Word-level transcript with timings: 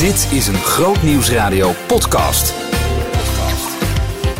Dit 0.00 0.28
is 0.32 0.46
een 0.46 0.54
Groot 0.54 1.02
Nieuwsradio 1.02 1.72
podcast. 1.86 2.54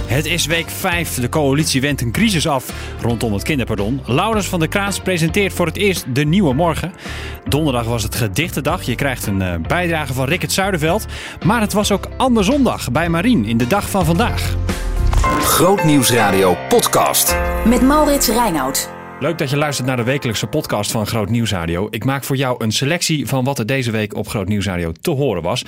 Het 0.06 0.24
is 0.24 0.46
week 0.46 0.68
5. 0.68 1.14
De 1.14 1.28
coalitie 1.28 1.80
wendt 1.80 2.00
een 2.00 2.12
crisis 2.12 2.48
af 2.48 2.72
rondom 3.00 3.32
het 3.32 3.42
kinderpardon. 3.42 4.00
Laurens 4.06 4.46
van 4.46 4.58
der 4.58 4.68
Kraans 4.68 5.00
presenteert 5.00 5.52
voor 5.52 5.66
het 5.66 5.76
eerst 5.76 6.14
de 6.14 6.24
nieuwe 6.24 6.54
morgen. 6.54 6.92
Donderdag 7.48 7.84
was 7.84 8.02
het 8.02 8.14
gedichtendag. 8.14 8.82
Je 8.82 8.94
krijgt 8.94 9.26
een 9.26 9.40
uh, 9.40 9.54
bijdrage 9.68 10.12
van 10.12 10.26
Rickert 10.26 10.52
Zuiderveld. 10.52 11.06
Maar 11.44 11.60
het 11.60 11.72
was 11.72 11.92
ook 11.92 12.08
anderzondag 12.16 12.92
bij 12.92 13.08
Marien 13.08 13.44
in 13.44 13.56
de 13.56 13.66
dag 13.66 13.90
van 13.90 14.04
vandaag. 14.04 14.54
Groot 15.40 15.84
Nieuwsradio 15.84 16.56
podcast. 16.68 17.36
Met 17.64 17.82
Maurits 17.82 18.28
Reinoud. 18.28 18.99
Leuk 19.20 19.38
dat 19.38 19.50
je 19.50 19.56
luistert 19.56 19.86
naar 19.86 19.96
de 19.96 20.02
wekelijkse 20.02 20.46
podcast 20.46 20.90
van 20.90 21.06
Groot 21.06 21.30
Nieuwsradio. 21.30 21.86
Ik 21.90 22.04
maak 22.04 22.24
voor 22.24 22.36
jou 22.36 22.64
een 22.64 22.72
selectie 22.72 23.26
van 23.26 23.44
wat 23.44 23.58
er 23.58 23.66
deze 23.66 23.90
week 23.90 24.14
op 24.14 24.28
Groot 24.28 24.48
Nieuwsradio 24.48 24.92
te 24.92 25.10
horen 25.10 25.42
was. 25.42 25.64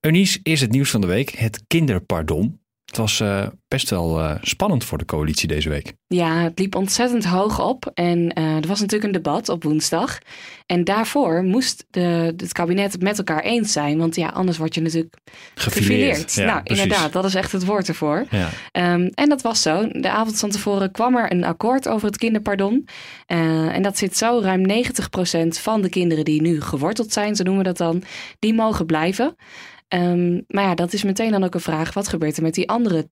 Eunice 0.00 0.40
is 0.42 0.60
het 0.60 0.70
nieuws 0.70 0.90
van 0.90 1.00
de 1.00 1.06
week, 1.06 1.30
het 1.30 1.64
kinderpardon. 1.66 2.63
Het 2.94 3.02
was 3.02 3.20
uh, 3.20 3.46
best 3.68 3.90
wel 3.90 4.18
uh, 4.18 4.34
spannend 4.40 4.84
voor 4.84 4.98
de 4.98 5.04
coalitie 5.04 5.48
deze 5.48 5.68
week. 5.68 5.92
Ja, 6.06 6.42
het 6.42 6.58
liep 6.58 6.74
ontzettend 6.74 7.24
hoog 7.24 7.60
op. 7.60 7.90
En 7.94 8.38
uh, 8.38 8.56
er 8.56 8.66
was 8.66 8.80
natuurlijk 8.80 9.04
een 9.04 9.22
debat 9.22 9.48
op 9.48 9.62
woensdag. 9.62 10.18
En 10.66 10.84
daarvoor 10.84 11.42
moest 11.42 11.84
de, 11.90 12.34
het 12.36 12.52
kabinet 12.52 12.92
het 12.92 13.02
met 13.02 13.18
elkaar 13.18 13.42
eens 13.42 13.72
zijn. 13.72 13.98
Want 13.98 14.16
ja, 14.16 14.28
anders 14.28 14.58
word 14.58 14.74
je 14.74 14.80
natuurlijk 14.80 15.16
gefileerd. 15.54 16.34
Ja, 16.34 16.44
nou, 16.44 16.62
precies. 16.62 16.82
inderdaad, 16.82 17.12
dat 17.12 17.24
is 17.24 17.34
echt 17.34 17.52
het 17.52 17.64
woord 17.64 17.88
ervoor. 17.88 18.26
Ja. 18.30 18.48
Um, 18.94 19.10
en 19.14 19.28
dat 19.28 19.42
was 19.42 19.62
zo. 19.62 19.88
De 19.88 20.10
avond 20.10 20.38
van 20.38 20.50
tevoren 20.50 20.90
kwam 20.90 21.16
er 21.16 21.32
een 21.32 21.44
akkoord 21.44 21.88
over 21.88 22.06
het 22.06 22.16
kinderpardon. 22.16 22.88
En 23.26 23.82
dat 23.82 23.98
zit 23.98 24.16
zo. 24.16 24.40
Ruim 24.40 24.84
90% 24.84 25.48
van 25.48 25.80
de 25.80 25.88
kinderen 25.88 26.24
die 26.24 26.42
nu 26.42 26.60
geworteld 26.60 27.12
zijn, 27.12 27.36
zo 27.36 27.42
noemen 27.42 27.62
we 27.62 27.72
dat 27.72 27.78
dan, 27.78 28.02
die 28.38 28.54
mogen 28.54 28.86
blijven. 28.86 29.36
Um, 29.94 30.44
maar 30.48 30.64
ja, 30.64 30.74
dat 30.74 30.92
is 30.92 31.02
meteen 31.02 31.30
dan 31.30 31.44
ook 31.44 31.54
een 31.54 31.60
vraag: 31.60 31.94
wat 31.94 32.08
gebeurt 32.08 32.36
er 32.36 32.42
met 32.42 32.54
die 32.54 32.68
andere 32.68 33.08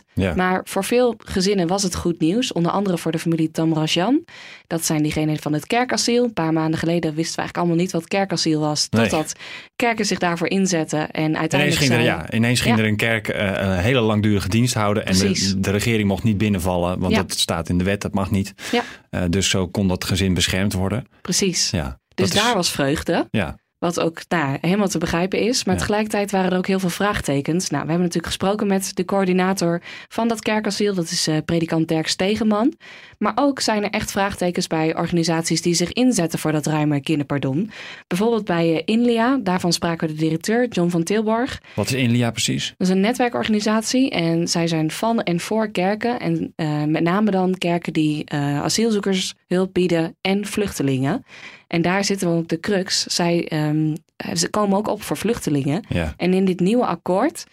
10%? 0.00 0.04
Ja. 0.14 0.34
Maar 0.34 0.60
voor 0.64 0.84
veel 0.84 1.14
gezinnen 1.18 1.66
was 1.66 1.82
het 1.82 1.94
goed 1.94 2.20
nieuws. 2.20 2.52
Onder 2.52 2.72
andere 2.72 2.98
voor 2.98 3.12
de 3.12 3.18
familie 3.18 3.50
Tamrajan. 3.50 4.24
Dat 4.66 4.84
zijn 4.84 5.02
diegenen 5.02 5.38
van 5.38 5.52
het 5.52 5.66
kerkasiel. 5.66 6.24
Een 6.24 6.32
paar 6.32 6.52
maanden 6.52 6.78
geleden 6.78 7.14
wisten 7.14 7.34
we 7.34 7.40
eigenlijk 7.40 7.56
allemaal 7.56 7.76
niet 7.76 7.92
wat 7.92 8.08
kerkasiel 8.08 8.60
was. 8.60 8.86
Nee. 8.90 9.08
Totdat 9.08 9.32
kerken 9.76 10.04
zich 10.06 10.18
daarvoor 10.18 10.48
inzetten. 10.48 11.10
En 11.10 11.36
uiteindelijk 11.38 11.52
Ineens 11.62 11.76
ging, 11.76 11.90
er, 11.92 12.04
zei- 12.04 12.26
ja, 12.28 12.32
ineens 12.32 12.60
ging 12.60 12.76
Ja. 12.76 12.82
er 12.82 12.88
een 12.88 12.96
kerk 12.96 13.28
uh, 13.28 13.50
een 13.56 13.78
hele 13.78 14.00
langdurige 14.00 14.48
dienst 14.48 14.74
houden. 14.74 15.06
En 15.06 15.18
de, 15.18 15.60
de 15.60 15.70
regering 15.70 16.08
mocht 16.08 16.22
niet 16.22 16.38
binnenvallen, 16.38 16.98
want 16.98 17.12
Ja. 17.12 17.18
dat 17.22 17.32
staat 17.38 17.68
in 17.68 17.78
de 17.78 17.84
wet, 17.84 18.00
dat 18.00 18.14
mag 18.14 18.30
niet. 18.30 18.54
Ja. 18.72 18.82
Uh, 19.10 19.22
dus 19.30 19.50
zo 19.50 19.68
kon 19.68 19.88
dat 19.88 20.04
gezin 20.04 20.34
beschermd 20.34 20.72
worden. 20.72 21.06
Precies. 21.22 21.70
Ja, 21.70 21.98
dus 22.14 22.28
dat 22.30 22.36
is- 22.36 22.42
daar 22.44 22.54
was 22.54 22.70
vreugde. 22.70 23.26
Ja, 23.30 23.56
Wat 23.82 24.00
ook 24.00 24.20
nou, 24.28 24.58
helemaal 24.60 24.88
te 24.88 24.98
begrijpen 24.98 25.38
is. 25.38 25.64
Maar 25.64 25.74
Ja. 25.74 25.80
tegelijkertijd 25.80 26.30
waren 26.30 26.50
er 26.50 26.56
ook 26.56 26.66
heel 26.66 26.78
veel 26.78 26.88
vraagtekens. 26.88 27.70
Nou, 27.70 27.82
we 27.82 27.88
hebben 27.88 28.06
natuurlijk 28.06 28.34
gesproken 28.34 28.66
met 28.66 28.90
de 28.96 29.04
coördinator 29.04 29.80
van 30.08 30.28
dat 30.28 30.40
kerkasiel. 30.42 30.94
Dat 30.94 31.10
is 31.10 31.26
eh, 31.26 31.36
predikant 31.44 31.88
Dirk 31.88 32.06
Stegeman. 32.08 32.74
Maar 33.18 33.32
ook 33.34 33.60
zijn 33.60 33.84
er 33.84 33.90
echt 33.90 34.10
vraagtekens 34.10 34.66
bij 34.66 34.96
organisaties 34.96 35.62
die 35.62 35.74
zich 35.74 35.92
inzetten 35.92 36.38
voor 36.38 36.52
dat 36.52 36.66
ruime 36.66 37.00
kinderpardon. 37.00 37.70
Bijvoorbeeld 38.06 38.44
bij 38.44 38.74
eh, 38.74 38.82
Inlia. 38.84 39.38
Daarvan 39.42 39.72
spraken 39.72 40.08
we 40.08 40.14
de 40.14 40.20
directeur, 40.20 40.68
John 40.68 40.90
van 40.90 41.02
Tilborg. 41.02 41.60
wat 41.74 41.86
is 41.86 41.92
Inlia 41.92 42.30
precies? 42.30 42.74
Dat 42.78 42.88
is 42.88 42.94
een 42.94 43.00
netwerkorganisatie 43.00 44.10
en 44.10 44.48
zij 44.48 44.66
zijn 44.66 44.90
van 44.90 45.22
en 45.22 45.40
voor 45.40 45.70
kerken. 45.70 46.20
En 46.20 46.52
eh, 46.56 46.84
met 46.84 47.02
name 47.02 47.30
dan 47.30 47.58
kerken 47.58 47.92
die 47.92 48.30
asielzoekers 48.32 49.34
hulp 49.46 49.72
bieden 49.72 50.16
en 50.20 50.46
vluchtelingen. 50.46 51.24
En 51.72 51.82
daar 51.82 52.04
zitten 52.04 52.32
we 52.32 52.38
op 52.38 52.48
de 52.48 52.60
crux. 52.60 53.02
Zij 53.04 53.48
ehm, 53.48 53.94
ze 54.34 54.50
komen 54.50 54.78
ook 54.78 54.88
op 54.88 55.02
voor 55.02 55.16
vluchtelingen. 55.16 55.84
Ja, 55.88 56.14
En 56.16 56.34
in 56.34 56.44
dit 56.44 56.60
nieuwe 56.60 56.86
akkoord 56.86 57.44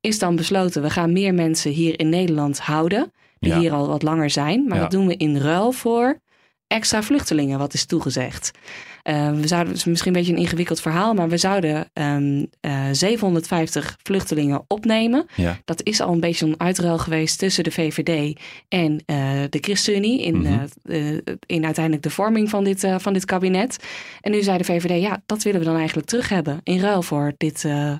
is 0.00 0.18
dan 0.18 0.36
besloten... 0.36 0.82
we 0.82 0.90
gaan 0.90 1.12
meer 1.12 1.34
mensen 1.34 1.70
hier 1.70 1.98
in 2.00 2.08
Nederland 2.08 2.58
houden... 2.60 3.12
die 3.38 3.52
Ja. 3.52 3.58
hier 3.58 3.72
al 3.72 3.88
wat 3.88 4.02
langer 4.02 4.30
zijn. 4.30 4.64
Maar 4.66 4.76
Ja. 4.76 4.82
dat 4.82 4.90
doen 4.90 5.06
we 5.06 5.16
in 5.16 5.36
ruil 5.36 5.72
voor 5.72 6.20
extra 6.68 7.02
vluchtelingen, 7.02 7.58
wat 7.58 7.74
is 7.74 7.84
toegezegd. 7.86 8.50
Eh, 9.02 9.30
we 9.32 9.46
zouden, 9.46 9.68
het 9.72 9.76
is 9.80 9.84
misschien 9.84 10.12
een 10.14 10.18
beetje 10.18 10.32
een 10.32 10.38
ingewikkeld 10.38 10.80
verhaal... 10.80 11.14
maar 11.14 11.28
we 11.28 11.36
zouden 11.36 11.90
ehm, 11.92 12.44
eh, 12.60 12.84
750 12.92 13.96
vluchtelingen 14.02 14.64
opnemen. 14.66 15.26
ja. 15.34 15.58
Dat 15.64 15.82
is 15.82 16.00
al 16.00 16.12
een 16.12 16.20
beetje 16.20 16.46
een 16.46 16.60
uitruil 16.60 16.98
geweest 16.98 17.38
tussen 17.38 17.64
de 17.64 17.70
VVD 17.70 18.38
en 18.68 19.02
eh, 19.06 19.16
de 19.50 19.58
ChristenUnie 19.60 20.22
in, 20.22 20.36
Mhm. 20.40 20.64
eh, 20.86 21.08
eh, 21.16 21.18
in 21.46 21.64
uiteindelijk 21.64 22.04
de 22.04 22.10
vorming 22.10 22.50
van 22.50 22.64
dit, 22.64 22.84
eh, 22.84 22.94
van 22.98 23.12
dit 23.12 23.24
kabinet. 23.24 23.76
En 24.20 24.30
nu 24.30 24.42
zei 24.42 24.58
de 24.58 24.64
VVD, 24.64 25.00
ja, 25.02 25.22
dat 25.26 25.42
willen 25.42 25.60
we 25.60 25.66
dan 25.66 25.76
eigenlijk 25.76 26.06
terug 26.08 26.28
hebben 26.28 26.60
in 26.62 26.80
ruil 26.80 27.02
voor 27.02 27.32
dit, 27.36 27.64
eh, 27.64 27.92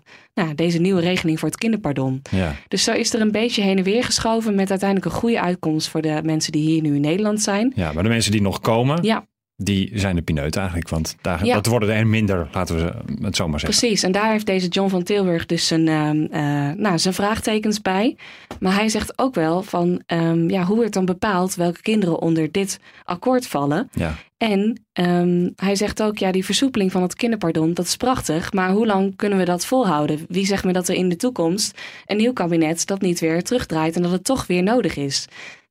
nou, 0.43 0.55
deze 0.55 0.79
nieuwe 0.79 1.01
regeling 1.01 1.39
voor 1.39 1.49
het 1.49 1.59
kinderpardon. 1.59 2.23
ja. 2.31 2.55
Dus 2.69 2.85
zo 2.85 2.93
is 2.93 3.15
er 3.15 3.21
een 3.21 3.33
beetje 3.33 3.63
heen 3.63 3.77
en 3.79 3.85
weer 3.85 4.05
geschoven 4.05 4.55
met 4.55 4.71
uiteindelijk 4.71 5.13
een 5.13 5.19
goede 5.21 5.41
uitkomst 5.41 5.89
voor 5.89 6.03
de 6.03 6.21
mensen 6.25 6.53
die 6.53 6.69
hier 6.69 6.83
nu 6.83 6.95
in 6.95 7.01
Nederland 7.01 7.43
zijn. 7.43 7.73
Ja, 7.77 7.93
maar 7.93 8.03
de 8.03 8.09
mensen 8.09 8.33
die 8.33 8.43
nog 8.43 8.61
komen, 8.61 9.03
Ja, 9.03 9.27
die 9.63 9.91
zijn 9.95 10.17
de 10.17 10.23
pineut 10.23 10.57
eigenlijk. 10.57 10.89
Want 10.89 11.17
daar, 11.21 11.45
Ja. 11.45 11.55
dat 11.55 11.67
worden 11.67 11.95
er 11.95 12.07
minder, 12.07 12.49
laten 12.53 12.75
we 12.75 12.81
ze- 12.81 13.25
het 13.25 13.37
zo 13.37 13.49
maar 13.49 13.61
zeggen. 13.61 13.79
Precies, 13.79 14.03
en 14.03 14.13
daar 14.13 14.31
heeft 14.31 14.47
deze 14.47 14.69
John 14.69 14.89
van 14.91 15.03
Tilburg 15.03 15.47
dus 15.47 15.67
zijn, 15.67 15.89
ehm, 15.89 16.23
eh, 16.31 16.71
nou, 16.77 16.99
zijn 16.99 17.15
vraagtekens 17.15 17.83
bij. 17.83 18.17
Maar 18.61 18.75
hij 18.75 18.89
zegt 18.89 19.19
ook 19.19 19.35
wel 19.35 19.63
van 19.63 20.03
ehm, 20.07 20.51
ja, 20.51 20.63
hoe 20.65 20.77
wordt 20.77 20.93
dan 20.93 21.05
bepaald 21.05 21.55
welke 21.55 21.83
kinderen 21.83 22.21
onder 22.21 22.53
dit 22.53 22.79
akkoord 23.05 23.47
vallen. 23.47 23.89
Ja, 23.93 24.15
En 24.39 24.83
ehm, 24.93 25.49
hij 25.57 25.77
zegt 25.77 26.03
ook, 26.03 26.19
ja, 26.19 26.33
die 26.33 26.45
versoepeling 26.45 26.93
van 26.93 27.03
het 27.03 27.15
kinderpardon, 27.15 27.75
dat 27.75 27.85
is 27.87 27.97
prachtig. 27.97 28.53
Maar 28.53 28.71
hoe 28.71 28.87
lang 28.87 29.17
kunnen 29.17 29.39
we 29.39 29.45
dat 29.45 29.67
volhouden? 29.67 30.19
Wie 30.29 30.47
zegt 30.47 30.65
me 30.65 30.73
dat 30.73 30.89
er 30.89 30.95
in 30.95 31.09
de 31.09 31.17
toekomst 31.17 31.79
een 32.07 32.17
nieuw 32.17 32.33
kabinet 32.33 32.87
dat 32.87 33.01
niet 33.01 33.21
weer 33.21 33.43
terugdraait 33.43 33.97
en 33.97 34.03
dat 34.03 34.11
het 34.11 34.25
toch 34.25 34.47
weer 34.47 34.63
nodig 34.63 34.97
is? 34.97 35.27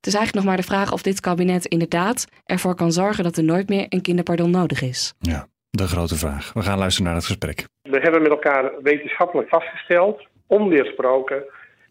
Het 0.07 0.16
is 0.16 0.22
eigenlijk 0.22 0.45
nog 0.45 0.56
maar 0.56 0.66
de 0.66 0.73
vraag 0.73 0.94
of 0.94 1.01
dit 1.01 1.19
kabinet 1.19 1.66
inderdaad 1.66 2.28
ervoor 2.45 2.75
kan 2.75 2.91
zorgen 2.91 3.23
dat 3.23 3.38
er 3.38 3.44
nooit 3.44 3.69
meer 3.69 3.85
een 3.90 4.01
kinderpardon 4.01 4.51
nodig 4.51 4.81
is. 4.81 5.13
ja, 5.19 5.47
de 5.69 5.88
grote 5.88 6.16
vraag. 6.16 6.53
We 6.53 6.62
gaan 6.62 6.78
luisteren 6.78 7.07
naar 7.07 7.16
het 7.16 7.25
gesprek. 7.25 7.66
We 7.81 8.00
hebben 8.00 8.22
met 8.22 8.31
elkaar 8.31 8.72
wetenschappelijk 8.81 9.50
vastgesteld, 9.50 10.28
onweersproken, 10.47 11.44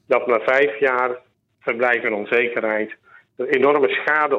dat 0.06 0.26
na 0.26 0.40
vijf 0.40 0.80
jaar 0.80 1.10
verblijf 1.60 2.02
en 2.02 2.12
onzekerheid 2.14 2.96
er 3.36 3.48
enorme 3.48 3.88
schade 3.88 4.36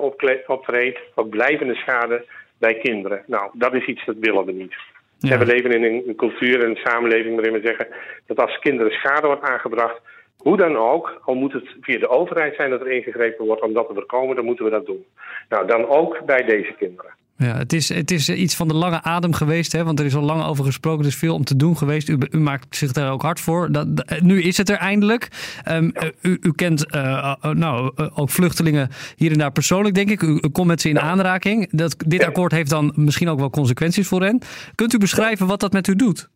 optreedt, 0.48 1.00
ook 1.16 1.30
blijvende 1.30 1.76
schade 1.76 2.26
bij 2.60 2.76
kinderen. 2.76 3.24
Nou, 3.26 3.50
dat 3.54 3.74
is 3.74 3.86
iets 3.86 4.06
dat 4.06 4.16
willen 4.20 4.46
we 4.46 4.52
niet. 4.52 4.76
Ja. 5.20 5.38
We 5.38 5.46
leven 5.46 5.72
in 5.72 5.84
een, 5.84 6.04
een 6.08 6.16
cultuur 6.16 6.64
en 6.64 6.70
een 6.70 6.84
samenleving 6.84 7.36
waarin 7.36 7.54
we 7.54 7.68
zeggen 7.68 7.88
dat 8.26 8.40
als 8.40 8.60
kinderen 8.60 8.92
schade 8.92 9.28
wordt 9.28 9.44
aangebracht, 9.44 10.02
hoe 10.38 10.58
dan 10.58 10.76
ook, 10.76 11.22
al 11.26 11.36
moet 11.36 11.54
het 11.54 11.76
via 11.82 12.00
de 12.00 12.10
overheid 12.10 12.56
zijn 12.56 12.70
dat 12.70 12.82
er 12.82 12.92
ingegrepen 12.92 13.46
wordt 13.46 13.62
om 13.62 13.74
dat 13.74 13.88
te 13.88 13.94
voorkomen, 13.94 14.36
dan 14.36 14.46
moeten 14.46 14.66
we 14.66 14.72
dat 14.72 14.86
doen. 14.86 15.06
Nou, 15.50 15.68
dan 15.68 15.88
ook 15.88 16.22
bij 16.26 16.44
deze 16.44 16.76
kinderen. 16.80 17.12
Ja, 17.40 17.58
het 17.58 17.74
is, 17.74 17.90
het 17.90 18.12
is 18.12 18.30
iets 18.30 18.56
van 18.56 18.68
de 18.68 18.74
lange 18.74 19.02
adem 19.04 19.34
geweest, 19.34 19.72
hè, 19.72 19.84
want 19.84 20.00
er 20.00 20.06
is 20.06 20.16
al 20.16 20.22
lang 20.22 20.44
over 20.46 20.66
gesproken. 20.66 21.02
Er 21.02 21.08
is 21.08 21.16
veel 21.16 21.34
om 21.34 21.44
te 21.44 21.56
doen 21.56 21.78
geweest. 21.78 22.10
U, 22.10 22.18
u 22.32 22.38
maakt 22.40 22.76
zich 22.76 22.92
daar 22.92 23.12
ook 23.12 23.22
hard 23.22 23.40
voor. 23.40 23.72
Dat, 23.72 23.98
dat- 23.98 24.22
nu 24.22 24.42
is 24.42 24.58
het 24.58 24.70
er 24.70 24.76
eindelijk. 24.78 25.28
Ehm, 25.64 25.90
eh, 25.94 26.10
u, 26.22 26.38
u 26.42 26.52
kent 26.52 26.92
eh, 26.92 27.34
eh, 27.42 27.52
nou, 27.52 27.92
eh, 27.96 28.20
ook 28.20 28.30
vluchtelingen 28.30 28.90
hier 29.16 29.32
en 29.32 29.38
daar 29.38 29.52
persoonlijk, 29.52 29.96
denk 29.96 30.10
ik. 30.10 30.22
U, 30.22 30.28
u 30.42 30.50
komt 30.50 30.68
met 30.68 30.82
ze 30.82 30.90
in 30.90 31.00
aanraking. 31.00 31.68
Dat, 31.72 31.96
dit 32.08 32.24
akkoord 32.26 32.52
heeft 32.52 32.70
dan 32.70 32.92
misschien 32.96 33.30
ook 33.30 33.40
wel 33.40 33.50
consequenties 33.50 34.08
voor 34.08 34.22
hen. 34.24 34.42
Kunt 34.76 34.94
u 34.94 34.98
beschrijven 34.98 35.48
wat 35.48 35.60
dat 35.60 35.72
met 35.74 35.88
u 35.88 35.96
doet? 35.96 36.30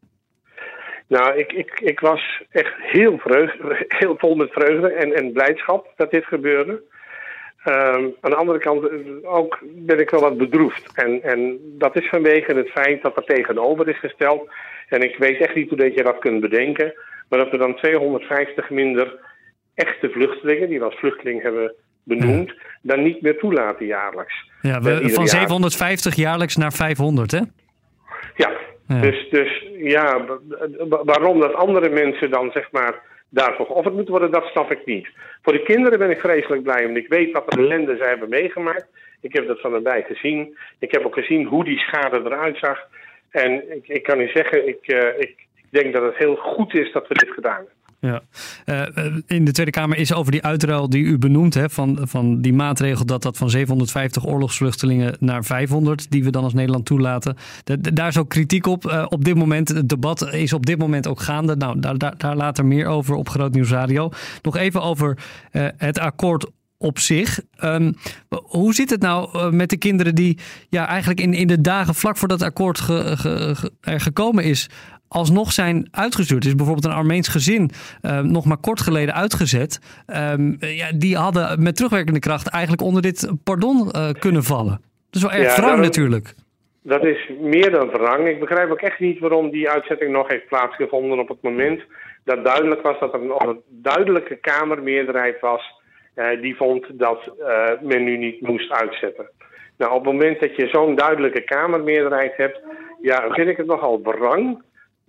Nou, 1.18 1.38
ik, 1.38 1.52
ik, 1.52 1.80
ik 1.80 2.00
was 2.00 2.42
echt 2.52 2.74
heel, 2.78 3.20
heel 4.02 4.16
vol 4.18 4.36
met 4.36 4.52
vreugde 4.52 4.92
en, 4.92 5.14
en 5.14 5.32
blijdschap 5.32 5.94
dat 5.96 6.12
dit 6.12 6.26
gebeurde. 6.26 6.82
Ehm, 7.64 8.06
aan 8.22 8.30
de 8.30 8.36
andere 8.36 8.60
kant 8.60 8.88
eh, 8.90 8.98
ook 9.24 9.60
ben 9.62 10.00
ik 10.00 10.10
wel 10.10 10.22
wat 10.22 10.38
bedroefd. 10.38 10.92
En, 10.96 11.24
en 11.24 11.60
dat 11.78 11.96
is 11.96 12.10
vanwege 12.10 12.54
het 12.54 12.70
feit 12.70 13.02
dat 13.02 13.18
er 13.18 13.24
tegenover 13.24 13.90
is 13.90 14.00
gesteld. 14.00 14.50
En 14.88 15.02
ik 15.02 15.16
weet 15.18 15.40
echt 15.42 15.56
niet 15.56 15.70
hoe 15.70 15.78
dat 15.78 15.94
je 15.94 16.04
dat 16.04 16.20
kunt 16.20 16.42
bedenken. 16.42 16.94
Maar 17.30 17.40
dat 17.40 17.52
we 17.52 17.58
dan 17.58 17.76
250 17.76 18.70
minder 18.70 19.20
echte 19.74 20.10
vluchtelingen, 20.10 20.70
die 20.70 20.80
we 20.80 20.86
als 20.86 21.00
vluchteling 21.00 21.42
hebben 21.42 21.74
benoemd, 22.04 22.54
dan 22.82 23.04
niet 23.04 23.22
meer 23.22 23.38
toelaten 23.38 23.86
jaarlijks. 23.86 24.50
Ja, 24.62 24.76
Eh, 24.76 24.82
we, 24.82 25.10
van 25.10 25.26
jaar. 25.26 25.28
750 25.28 26.16
jaarlijks 26.16 26.56
naar 26.56 26.74
500, 26.74 27.32
hè? 27.32 27.42
Ja, 28.36 28.52
Dus, 29.00 29.30
dus 29.30 29.66
ja, 29.78 30.26
wa- 30.26 30.40
wa- 30.88 31.04
waarom 31.04 31.40
dat 31.40 31.54
andere 31.54 31.90
mensen 31.90 32.30
dan 32.32 32.52
zeg 32.52 32.72
maar 32.72 33.02
daarvoor 33.30 33.66
geofferd 33.66 33.94
moeten 33.96 34.12
worden, 34.14 34.32
dat 34.32 34.46
snap 34.46 34.72
ik 34.72 34.86
niet. 34.86 35.08
Voor 35.42 35.54
de 35.54 35.64
kinderen 35.64 36.00
ben 36.00 36.10
ik 36.10 36.20
vreselijk 36.20 36.64
blij, 36.64 36.84
want 36.86 36.98
ik 36.98 37.08
weet 37.08 37.32
wat 37.32 37.52
de 37.52 37.58
ellende 37.58 37.98
zij 37.98 38.08
hebben 38.08 38.30
meegemaakt. 38.30 38.88
Ik 39.22 39.34
heb 39.34 39.48
dat 39.48 39.60
van 39.60 39.72
nabij 39.72 40.04
gezien. 40.08 40.58
Ik 40.80 40.92
heb 40.92 41.06
ook 41.06 41.14
gezien 41.14 41.46
hoe 41.46 41.64
die 41.64 41.80
schade 41.80 42.22
eruit 42.26 42.58
zag. 42.58 42.80
En 43.30 43.72
ik, 43.76 43.88
ik 43.88 44.04
kan 44.04 44.20
u 44.20 44.28
zeggen, 44.28 44.68
ik, 44.68 44.88
eh, 44.88 45.20
ik, 45.20 45.36
ik 45.56 45.66
denk 45.70 45.94
dat 45.94 46.04
het 46.04 46.16
heel 46.18 46.36
goed 46.36 46.74
is 46.74 46.92
dat 46.92 47.08
we 47.08 47.14
dit 47.14 47.30
gedaan 47.34 47.56
hebben. 47.56 47.74
Ja. 48.02 48.22
Uh, 48.66 49.16
in 49.26 49.46
de 49.46 49.52
Tweede 49.52 49.72
Kamer 49.72 49.98
is 49.98 50.14
over 50.14 50.32
die 50.32 50.44
uitruil 50.44 50.90
die 50.90 51.04
u 51.04 51.18
benoemt, 51.18 51.54
hè, 51.54 51.70
van, 51.70 52.00
van 52.02 52.42
die 52.42 52.54
maatregel 52.54 53.06
dat 53.06 53.22
dat 53.22 53.38
van 53.38 53.50
750 53.50 54.26
oorlogsvluchtelingen 54.26 55.16
naar 55.20 55.44
500, 55.44 56.12
die 56.12 56.24
we 56.24 56.30
dan 56.32 56.44
als 56.44 56.54
Nederland 56.54 56.86
toelaten. 56.86 57.36
daar 57.80 58.08
is 58.08 58.18
ook 58.18 58.30
kritiek 58.30 58.66
op. 58.66 58.86
Uh, 58.86 59.06
op 59.10 59.26
dit 59.26 59.36
moment, 59.36 59.68
het 59.68 59.90
debat 59.90 60.34
is 60.34 60.54
op 60.54 60.66
dit 60.66 60.78
moment 60.78 61.08
ook 61.08 61.20
gaande. 61.20 61.56
Nou, 61.56 61.80
daar, 61.80 61.98
daar, 61.98 62.18
daar 62.18 62.36
later 62.36 62.66
meer 62.66 62.88
over 62.88 63.16
op 63.16 63.30
Groot 63.30 63.54
Nieuws 63.54 63.70
Radio. 63.70 64.10
Nog 64.42 64.58
even 64.58 64.82
over 64.82 65.18
uh, 65.52 65.68
het 65.78 66.00
akkoord 66.00 66.50
op 66.78 67.00
zich. 67.00 67.40
Um, 67.64 67.96
hoe 68.30 68.74
zit 68.74 68.90
het 68.90 69.02
nou 69.02 69.52
met 69.54 69.70
de 69.70 69.78
kinderen 69.78 70.16
die 70.16 70.38
ja, 70.70 70.88
eigenlijk 70.88 71.20
in, 71.20 71.34
in 71.34 71.48
de 71.48 71.62
dagen 71.62 71.96
vlak 71.96 72.18
voor 72.18 72.28
dat 72.28 72.42
akkoord 72.42 72.88
er 73.82 74.00
gekomen 74.00 74.44
is, 74.44 74.70
alsnog 75.12 75.52
zijn 75.52 75.88
uitgestuurd. 75.92 76.46
is 76.46 76.56
bijvoorbeeld 76.56 76.86
een 76.86 77.00
Armeens 77.00 77.28
gezin 77.28 77.72
uh, 78.02 78.20
nog 78.20 78.46
maar 78.46 78.58
kort 78.58 78.82
geleden 78.82 79.14
uitgezet. 79.14 80.04
Um, 80.34 80.58
ja, 80.60 80.92
die 80.96 81.16
hadden 81.16 81.64
met 81.64 81.76
terugwerkende 81.76 82.20
kracht 82.20 82.50
eigenlijk 82.50 82.84
onder 82.84 83.02
dit 83.02 83.32
pardon 83.44 83.90
uh, 83.96 84.10
kunnen 84.20 84.44
vallen. 84.44 84.82
Dat 85.10 85.22
is 85.22 85.22
wel 85.22 85.32
erg 85.32 85.56
ja, 85.56 85.62
wrang 85.62 85.82
natuurlijk. 85.82 86.34
Dat 86.84 87.06
is 87.06 87.32
meer 87.40 87.72
dan 87.72 87.90
wrang. 87.90 88.28
Ik 88.28 88.40
begrijp 88.40 88.72
ook 88.72 88.82
echt 88.82 89.00
niet 89.00 89.20
waarom 89.20 89.50
die 89.50 89.70
uitzetting 89.70 90.12
nog 90.12 90.28
heeft 90.28 90.48
plaatsgevonden 90.48 91.20
op 91.20 91.28
het 91.28 91.42
moment 91.42 91.82
dat 92.24 92.46
duidelijk 92.46 92.82
was 92.82 93.00
dat 93.00 93.14
er 93.14 93.26
nog 93.26 93.44
een 93.44 93.62
duidelijke 93.68 94.36
Kamermeerderheid 94.36 95.40
was 95.40 95.80
uh, 96.16 96.42
die 96.42 96.56
vond 96.56 96.86
dat 97.00 97.32
uh, 97.40 97.70
men 97.82 98.04
nu 98.04 98.18
niet 98.18 98.42
moest 98.42 98.72
uitzetten. 98.72 99.30
Nou, 99.78 99.94
op 99.94 100.06
het 100.06 100.14
moment 100.14 100.40
dat 100.40 100.56
je 100.56 100.68
zo'n 100.68 100.96
duidelijke 100.96 101.42
Kamermeerderheid 101.42 102.38
hebt, 102.38 102.60
ja, 103.02 103.30
vind 103.30 103.50
ik 103.50 103.58
het 103.58 103.66
nogal 103.66 104.02
wrang 104.04 104.62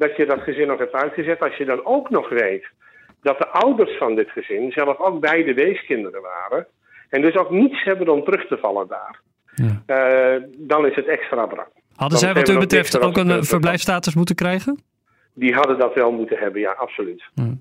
dat 0.03 0.17
je 0.17 0.27
dat 0.27 0.41
gezin 0.41 0.67
nog 0.67 0.79
hebt 0.79 0.93
uitgezet. 0.93 1.41
Als 1.41 1.57
je 1.57 1.65
dan 1.65 1.85
ook 1.85 2.11
nog 2.11 2.29
weet 2.29 2.67
dat 3.23 3.39
de 3.39 3.49
ouders 3.49 3.97
van 3.99 4.15
dit 4.15 4.31
gezin 4.31 4.73
zelf 4.73 4.99
ook 4.99 5.21
beide 5.21 5.55
weeskinderen 5.55 6.23
waren. 6.23 6.67
En 7.09 7.23
dus 7.23 7.37
ook 7.37 7.51
niets 7.51 7.85
hebben 7.85 8.09
om 8.09 8.25
terug 8.25 8.47
te 8.47 8.59
vallen 8.59 8.89
daar. 8.89 9.21
Ja. 9.55 9.83
Uh, 9.87 10.43
dan 10.59 10.87
is 10.87 10.95
het 10.95 11.07
extra 11.07 11.49
wrang. 11.49 11.69
Hadden 11.97 12.19
zij 12.19 12.35
wat 12.35 12.49
u 12.49 12.59
betreft 12.59 13.01
ook 13.01 13.17
een 13.17 13.45
verblijfstatus 13.45 14.15
moeten 14.15 14.35
krijgen? 14.35 14.83
Die 15.35 15.55
hadden 15.55 15.79
dat 15.79 15.95
wel 15.95 16.13
moeten 16.13 16.39
hebben, 16.39 16.61
ja, 16.61 16.71
absoluut. 16.71 17.23
Ja. 17.35 17.55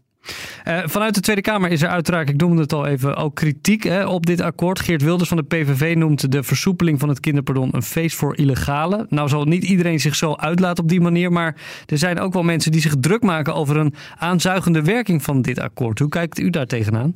Uh, 0.67 0.79
vanuit 0.85 1.15
de 1.15 1.21
Tweede 1.21 1.41
Kamer 1.41 1.71
is 1.71 1.81
er 1.81 1.89
uiteraard, 1.89 2.29
ik 2.29 2.41
noemde 2.41 2.61
het 2.61 2.73
al 2.73 2.87
even, 2.87 3.15
ook 3.15 3.35
kritiek 3.35 3.83
hè, 3.83 4.07
op 4.07 4.25
dit 4.25 4.41
akkoord. 4.41 4.79
Geert 4.79 5.03
Wilders 5.03 5.29
van 5.29 5.37
de 5.37 5.43
PVV 5.43 5.95
noemt 5.95 6.31
de 6.31 6.43
versoepeling 6.43 6.99
van 6.99 7.09
het 7.09 7.19
kinderpardon 7.19 7.69
een 7.71 7.81
feest 7.81 8.15
voor 8.15 8.37
illegale. 8.37 9.05
Nou 9.09 9.27
zal 9.27 9.43
niet 9.43 9.63
iedereen 9.63 9.99
zich 9.99 10.15
zo 10.15 10.35
uitlaten 10.35 10.83
op 10.83 10.89
die 10.89 11.01
manier, 11.01 11.31
maar 11.31 11.55
er 11.85 11.97
zijn 11.97 12.19
ook 12.19 12.33
wel 12.33 12.43
mensen 12.43 12.71
die 12.71 12.81
zich 12.81 12.95
druk 12.99 13.21
maken 13.21 13.53
over 13.53 13.77
een 13.77 13.93
aanzuigende 14.19 14.83
werking 14.83 15.21
van 15.21 15.41
dit 15.41 15.59
akkoord. 15.59 15.99
Hoe 15.99 16.09
kijkt 16.09 16.39
u 16.39 16.49
daar 16.49 16.65
tegenaan? 16.65 17.15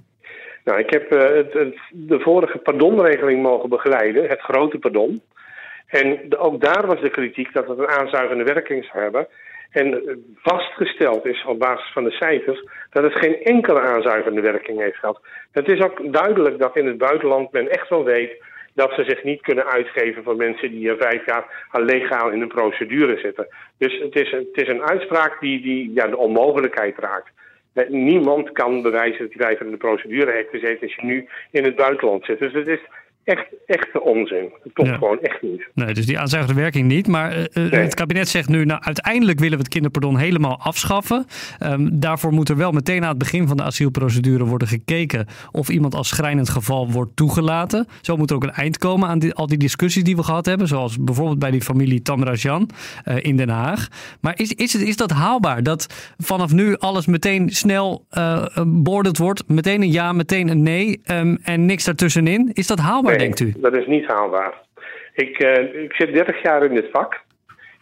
Nou, 0.63 0.79
ik 0.79 0.89
heb 0.89 1.13
uh, 1.13 1.19
het, 1.21 1.53
het, 1.53 1.75
de 1.91 2.19
vorige 2.19 2.57
pardonregeling 2.57 3.41
mogen 3.41 3.69
begeleiden, 3.69 4.29
het 4.29 4.39
grote 4.39 4.77
pardon. 4.77 5.21
En 5.87 6.37
ook 6.37 6.61
daar 6.61 6.85
was 6.85 7.01
de 7.01 7.09
kritiek 7.09 7.53
dat 7.53 7.67
het 7.67 7.77
een 7.77 7.87
aanzuigende 7.87 8.43
werking 8.43 8.85
zou 8.85 9.03
hebben. 9.03 9.27
En 9.71 10.01
vastgesteld 10.35 11.25
is 11.25 11.45
op 11.45 11.59
basis 11.59 11.91
van 11.91 12.03
de 12.03 12.11
cijfers 12.11 12.63
dat 12.89 13.03
het 13.03 13.13
geen 13.13 13.43
enkele 13.43 13.79
aanzuigende 13.79 14.41
werking 14.41 14.79
heeft 14.79 14.97
gehad. 14.97 15.21
Het 15.51 15.67
is 15.67 15.79
ook 15.79 16.13
duidelijk 16.13 16.59
dat 16.59 16.75
in 16.75 16.87
het 16.87 16.97
buitenland 16.97 17.51
men 17.51 17.69
echt 17.69 17.89
wel 17.89 18.03
weet 18.03 18.43
dat 18.73 18.93
ze 18.93 19.03
zich 19.03 19.23
niet 19.23 19.41
kunnen 19.41 19.65
uitgeven 19.65 20.23
voor 20.23 20.35
mensen 20.35 20.71
die 20.71 20.89
er 20.89 20.97
vijf 20.97 21.25
jaar 21.25 21.67
al 21.71 21.81
legaal 21.81 22.29
in 22.29 22.41
een 22.41 22.47
procedure 22.47 23.17
zitten. 23.17 23.47
Dus 23.77 23.99
het 23.99 24.15
is, 24.15 24.31
het 24.31 24.61
is 24.61 24.67
een 24.67 24.83
uitspraak 24.83 25.39
die, 25.39 25.61
die 25.61 25.91
ja, 25.93 26.07
de 26.07 26.17
onmogelijkheid 26.17 26.97
raakt. 26.97 27.29
Niemand 27.87 28.51
kan 28.51 28.81
bewijzen 28.81 29.19
dat 29.19 29.33
hij 29.33 29.45
vijf 29.45 29.57
jaar 29.57 29.67
in 29.67 29.73
de 29.73 29.77
procedure 29.77 30.31
heeft 30.31 30.49
gezeten 30.49 30.81
als 30.81 30.95
je 30.95 31.05
nu 31.05 31.27
in 31.51 31.63
het 31.63 31.75
buitenland 31.75 32.25
zit. 32.25 32.39
Dus 32.39 32.53
het 32.53 32.67
is 32.67 32.79
echt, 33.25 33.45
echte 33.65 34.01
onzin. 34.01 34.49
Het 34.63 34.73
klopt 34.73 34.89
ja. 34.89 34.97
gewoon 34.97 35.19
echt 35.19 35.41
niet. 35.41 35.67
Nee, 35.73 35.93
dus 35.93 36.05
die 36.05 36.19
aanzuigende 36.19 36.61
werking 36.61 36.87
niet. 36.87 37.07
Maar 37.07 37.37
uh, 37.37 37.45
nee. 37.53 37.69
het 37.69 37.93
kabinet 37.93 38.27
zegt 38.27 38.49
nu, 38.49 38.65
nou 38.65 38.81
uiteindelijk 38.83 39.39
willen 39.39 39.57
we 39.57 39.63
het 39.63 39.73
kinderpardon 39.73 40.17
helemaal 40.17 40.59
afschaffen. 40.59 41.25
Um, 41.63 41.99
daarvoor 41.99 42.31
moet 42.31 42.49
er 42.49 42.57
wel 42.57 42.71
meteen 42.71 43.03
aan 43.03 43.09
het 43.09 43.17
begin 43.17 43.47
van 43.47 43.57
de 43.57 43.63
asielprocedure 43.63 44.45
worden 44.45 44.67
gekeken 44.67 45.27
of 45.51 45.69
iemand 45.69 45.95
als 45.95 46.07
schrijnend 46.07 46.49
geval 46.49 46.91
wordt 46.91 47.15
toegelaten. 47.15 47.87
Zo 48.01 48.17
moet 48.17 48.29
er 48.29 48.35
ook 48.35 48.43
een 48.43 48.51
eind 48.51 48.77
komen 48.77 49.09
aan 49.09 49.19
die, 49.19 49.33
al 49.33 49.47
die 49.47 49.57
discussies 49.57 50.03
die 50.03 50.15
we 50.15 50.23
gehad 50.23 50.45
hebben. 50.45 50.67
Zoals 50.67 50.97
bijvoorbeeld 50.99 51.39
bij 51.39 51.51
die 51.51 51.61
familie 51.61 52.01
Tamrajan 52.01 52.69
uh, 53.05 53.15
in 53.21 53.37
Den 53.37 53.49
Haag. 53.49 53.87
Maar 54.21 54.33
is, 54.39 54.53
is, 54.53 54.73
het, 54.73 54.81
is 54.81 54.97
dat 54.97 55.11
haalbaar? 55.11 55.63
Dat 55.63 56.13
vanaf 56.17 56.53
nu 56.53 56.77
alles 56.77 57.05
meteen 57.05 57.49
snel 57.49 58.05
uh, 58.17 58.45
beoordeeld 58.65 59.17
wordt? 59.17 59.43
Meteen 59.47 59.81
een 59.81 59.91
ja, 59.91 60.13
meteen 60.13 60.47
een 60.47 60.63
nee 60.63 61.01
um, 61.11 61.37
en 61.43 61.65
niks 61.65 61.83
daartussenin? 61.83 62.49
Is 62.53 62.67
dat 62.67 62.79
haalbaar? 62.79 63.14
Denkt 63.17 63.39
u? 63.39 63.53
Dat 63.57 63.75
is 63.75 63.85
niet 63.85 64.05
haalbaar. 64.05 64.53
Ik, 65.13 65.43
uh, 65.43 65.83
ik 65.83 65.93
zit 65.93 66.13
30 66.13 66.41
jaar 66.41 66.65
in 66.65 66.73
dit 66.73 66.87
vak. 66.91 67.23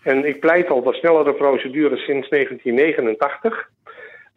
En 0.03 0.25
ik 0.25 0.39
pleit 0.39 0.69
al 0.69 0.83
voor 0.83 0.93
snellere 0.93 1.33
procedures 1.33 2.05
sinds 2.05 2.29
1989. 2.29 3.69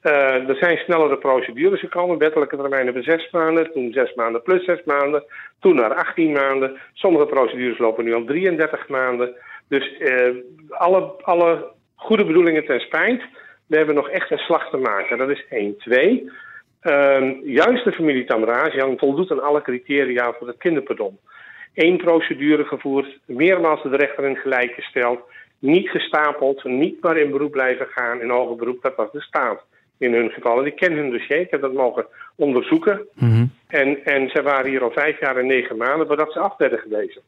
Uh, 0.02 0.48
er 0.48 0.56
zijn 0.56 0.76
snellere 0.76 1.18
procedures 1.18 1.80
gekomen. 1.80 2.18
Wettelijke 2.18 2.56
termijnen 2.56 2.92
van 2.92 3.02
zes 3.02 3.30
maanden. 3.30 3.72
Toen 3.72 3.92
zes 3.92 4.14
maanden 4.14 4.42
plus 4.42 4.64
zes 4.64 4.80
maanden. 4.84 5.24
Toen 5.60 5.74
naar 5.74 5.94
18 5.94 6.32
maanden. 6.32 6.76
Sommige 6.92 7.26
procedures 7.26 7.78
lopen 7.78 8.04
nu 8.04 8.14
al 8.14 8.24
33 8.24 8.88
maanden. 8.88 9.34
Dus 9.68 9.94
uh, 9.98 10.34
alle, 10.68 11.12
alle 11.22 11.70
goede 11.94 12.24
bedoelingen 12.24 12.64
ten 12.64 12.80
spijt. 12.80 13.22
We 13.66 13.76
hebben 13.76 13.94
nog 13.94 14.08
echt 14.08 14.30
een 14.30 14.38
slag 14.38 14.70
te 14.70 14.76
maken. 14.76 15.18
Dat 15.18 15.30
is 15.30 15.44
één. 15.50 15.78
Twee. 15.78 16.30
Uh, 16.86 17.44
juist 17.44 17.84
de 17.84 17.92
familie 17.92 18.24
Tamrazian 18.24 18.98
voldoet 18.98 19.30
aan 19.30 19.42
alle 19.42 19.62
criteria 19.62 20.32
voor 20.32 20.46
het 20.46 20.56
kinderpardon. 20.56 21.18
Eén 21.74 21.96
procedure 21.96 22.64
gevoerd, 22.64 23.18
meermaals 23.24 23.82
de 23.82 23.96
rechter 23.96 24.24
in 24.24 24.36
gelijk 24.36 24.72
gesteld, 24.72 25.20
niet 25.58 25.88
gestapeld, 25.88 26.64
niet 26.64 27.02
maar 27.02 27.16
in 27.16 27.30
beroep 27.30 27.50
blijven 27.50 27.86
gaan, 27.86 28.20
in 28.20 28.30
hoger 28.30 28.56
beroep, 28.56 28.82
dat 28.82 28.96
was 28.96 29.12
de 29.12 29.20
staat 29.20 29.64
in 29.98 30.14
hun 30.14 30.30
geval. 30.30 30.58
En 30.58 30.66
ik 30.66 30.76
ken 30.76 30.92
hun 30.92 31.10
dossier, 31.10 31.40
ik 31.40 31.50
heb 31.50 31.60
dat 31.60 31.72
mogen 31.72 32.06
onderzoeken. 32.34 33.06
Mm 33.14 33.30
-hmm. 33.30 33.50
en, 33.66 34.04
en 34.04 34.28
ze 34.28 34.42
waren 34.42 34.70
hier 34.70 34.82
al 34.82 34.90
vijf 34.90 35.20
jaar 35.20 35.36
en 35.36 35.46
negen 35.46 35.76
maanden 35.76 36.06
voordat 36.06 36.32
ze 36.32 36.38
af 36.38 36.56
werden 36.56 36.78
gewezen. 36.78 37.22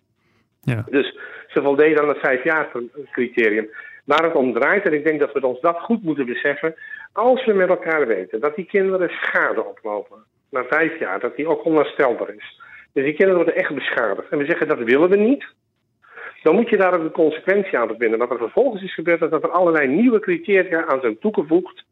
Ja. 0.62 0.84
Dus 0.90 1.18
ze 1.48 1.62
voldeden 1.62 2.02
aan 2.02 2.08
het 2.08 2.18
vijf 2.18 2.44
jaar 2.44 2.68
criterium. 3.12 3.68
Waar 4.08 4.22
het 4.22 4.34
om 4.34 4.52
draait, 4.52 4.84
en 4.84 4.92
ik 4.92 5.04
denk 5.04 5.20
dat 5.20 5.32
we 5.32 5.46
ons 5.46 5.60
dat 5.60 5.78
goed 5.78 6.02
moeten 6.02 6.26
beseffen, 6.26 6.74
als 7.12 7.44
we 7.44 7.52
met 7.52 7.68
elkaar 7.68 8.06
weten 8.06 8.40
dat 8.40 8.54
die 8.56 8.64
kinderen 8.64 9.08
schade 9.08 9.64
oplopen 9.64 10.16
na 10.50 10.64
vijf 10.64 10.98
jaar, 10.98 11.20
dat 11.20 11.36
die 11.36 11.46
ook 11.46 11.64
onherstelbaar 11.64 12.34
is. 12.34 12.60
Dus 12.92 13.04
die 13.04 13.14
kinderen 13.14 13.44
worden 13.44 13.56
echt 13.56 13.74
beschadigd. 13.74 14.28
En 14.30 14.38
we 14.38 14.44
zeggen 14.44 14.68
dat 14.68 14.78
willen 14.78 15.08
we 15.08 15.16
niet. 15.16 15.44
Dan 16.42 16.54
moet 16.54 16.68
je 16.68 16.76
daar 16.76 16.94
ook 16.94 17.02
de 17.02 17.10
consequentie 17.10 17.78
aan 17.78 17.86
verbinden. 17.86 18.18
Wat 18.18 18.30
er 18.30 18.38
vervolgens 18.38 18.82
is 18.82 18.94
gebeurd, 18.94 19.22
is 19.22 19.30
dat 19.30 19.42
er 19.42 19.50
allerlei 19.50 19.86
nieuwe 19.86 20.20
criteria 20.20 20.86
aan 20.86 21.00
zijn 21.00 21.18
toegevoegd. 21.18 21.84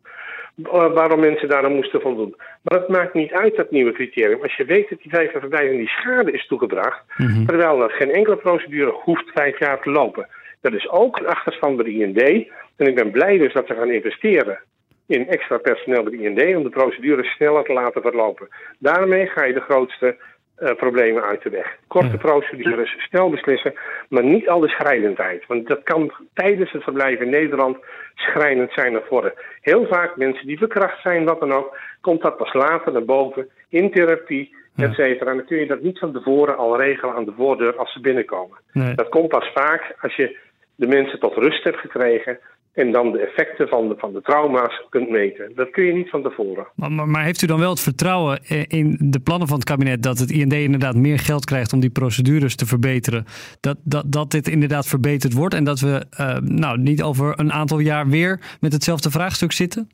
waarom 0.73 1.21
mensen 1.21 1.49
daar 1.49 1.64
aan 1.64 1.75
moesten 1.75 2.00
voldoen. 2.00 2.35
Maar 2.62 2.79
het 2.81 2.88
maakt 2.88 3.14
niet 3.14 3.33
uit, 3.33 3.57
dat 3.57 3.71
nieuwe 3.71 3.93
criterium. 3.93 4.43
Als 4.43 4.57
je 4.57 4.64
weet 4.64 4.88
dat 4.88 5.02
die 5.02 5.11
vijf 5.11 5.33
jaar 5.33 5.41
voorbij 5.41 5.71
en 5.71 5.76
die 5.76 5.88
schade 5.88 6.33
is 6.33 6.47
toegebracht. 6.47 7.02
Mm-hmm. 7.17 7.47
terwijl 7.47 7.83
er 7.83 7.91
geen 7.91 8.12
enkele 8.12 8.37
procedure 8.37 8.91
hoeft 8.91 9.31
vijf 9.35 9.59
jaar 9.59 9.81
te 9.81 9.91
lopen. 9.91 10.29
Dat 10.61 10.73
is 10.73 10.89
ook 10.89 11.19
een 11.19 11.27
achterstand 11.27 11.77
bij 11.77 11.85
de 11.85 11.93
IND. 11.93 12.49
En 12.77 12.87
ik 12.87 12.95
ben 12.95 13.11
blij 13.11 13.39
dus 13.39 13.53
dat 13.53 13.67
ze 13.67 13.75
gaan 13.75 13.91
investeren 13.91 14.59
in 15.07 15.29
extra 15.29 15.59
personeel 15.59 16.03
bij 16.03 16.17
de 16.17 16.23
IND 16.23 16.57
om 16.57 16.63
de 16.63 16.69
procedure 16.69 17.25
sneller 17.25 17.65
te 17.65 17.73
laten 17.73 18.03
verlopen. 18.03 18.49
Daarmee 18.79 19.27
ga 19.27 19.45
je 19.45 19.53
de 19.53 19.61
grootste 19.61 20.17
uh, 20.59 20.75
problemen 20.75 21.23
uit 21.23 21.43
de 21.43 21.51
weg. 21.51 21.77
Korte 21.87 22.11
ja. 22.11 22.17
procedures, 22.17 22.91
snel 22.99 23.31
beslissen, 23.31 23.75
maar 24.09 24.25
niet 24.25 24.49
al 24.49 24.61
de 24.61 24.69
schrijnendheid. 24.69 25.47
Want 25.47 25.67
dat 25.67 25.83
kan 25.83 26.13
tijdens 26.35 26.73
het 26.73 26.83
verblijf 26.83 27.21
in 27.21 27.31
Nederland 27.31 27.79
schrijnend 28.15 28.73
zijn 28.73 28.93
naar 28.93 29.07
voren. 29.09 29.33
Heel 29.61 29.87
vaak 29.87 30.17
mensen 30.17 30.47
die 30.47 30.59
verkracht 30.59 31.03
zijn, 31.03 31.25
wat 31.25 31.41
dan 31.41 31.53
ook, 31.53 31.79
komt 32.01 32.23
dat 32.23 32.37
pas 32.37 32.53
later 32.53 32.93
naar 32.93 33.05
boven 33.05 33.49
in 33.69 33.91
therapie, 33.91 34.55
et 34.77 34.95
cetera. 34.95 35.31
En 35.31 35.37
dan 35.37 35.47
kun 35.47 35.59
je 35.59 35.67
dat 35.67 35.83
niet 35.83 35.99
van 35.99 36.13
tevoren 36.13 36.57
al 36.57 36.77
regelen 36.81 37.15
aan 37.15 37.25
de 37.25 37.33
voordeur 37.37 37.77
als 37.77 37.93
ze 37.93 38.01
binnenkomen. 38.01 38.59
Nee. 38.73 38.95
Dat 38.95 39.09
komt 39.09 39.29
pas 39.29 39.51
vaak 39.55 39.95
als 40.01 40.17
je 40.17 40.39
de 40.76 40.87
mensen 40.87 41.18
tot 41.18 41.35
rust 41.35 41.64
hebt 41.64 41.78
gekregen 41.78 42.38
en 42.73 42.92
dan 42.92 43.12
de 43.12 43.18
effecten 43.18 43.68
van 43.68 43.88
de, 43.88 43.95
van 43.99 44.12
de 44.12 44.23
trauma's 44.23 44.87
kunt 44.90 45.11
meten. 45.11 45.52
Dat 45.54 45.71
kun 45.71 45.85
je 45.85 45.92
niet 45.92 46.11
van 46.11 46.23
tevoren. 46.23 46.66
Maar, 46.75 46.92
maar, 46.92 47.09
maar, 47.09 47.25
heeft 47.25 47.42
u 47.42 47.47
dan 47.47 47.61
wel 47.61 47.71
het 47.71 47.80
vertrouwen 47.80 48.40
in 48.68 48.97
de 49.00 49.21
plannen 49.21 49.49
van 49.49 49.56
het 49.56 49.66
kabinet 49.66 50.02
dat 50.02 50.18
het 50.18 50.30
IND 50.30 50.52
inderdaad 50.52 50.95
meer 50.95 51.18
geld 51.18 51.45
krijgt 51.45 51.73
om 51.73 51.80
die 51.80 51.90
procedures 51.90 52.56
te 52.56 52.66
verbeteren? 52.66 53.25
Dat, 53.61 53.76
dat, 53.85 54.12
dat 54.12 54.30
dit 54.30 54.49
inderdaad 54.49 54.87
verbeterd 54.87 55.33
wordt 55.33 55.54
en 55.54 55.64
dat 55.64 55.80
we 55.80 56.04
uh, 56.21 56.37
nou, 56.37 56.78
niet 56.78 57.02
over 57.02 57.33
een 57.37 57.52
aantal 57.52 57.78
jaar 57.78 58.06
weer 58.06 58.40
met 58.61 58.73
hetzelfde 58.73 59.11
vraagstuk 59.11 59.52
zitten? 59.52 59.90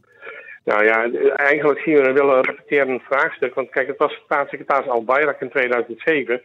Nou 0.65 0.85
ja, 0.85 1.11
eigenlijk 1.37 1.81
zien 1.81 1.95
we 1.95 2.13
wel 2.13 2.37
een 2.37 2.45
repeterend 2.45 3.03
vraagstuk. 3.03 3.55
Want 3.55 3.71
kijk, 3.71 3.87
het 3.87 3.99
was 3.99 4.21
staatssecretaris 4.25 4.89
Al 4.89 5.05
Bayrak 5.05 5.41
in 5.41 5.51
2007 5.51 6.41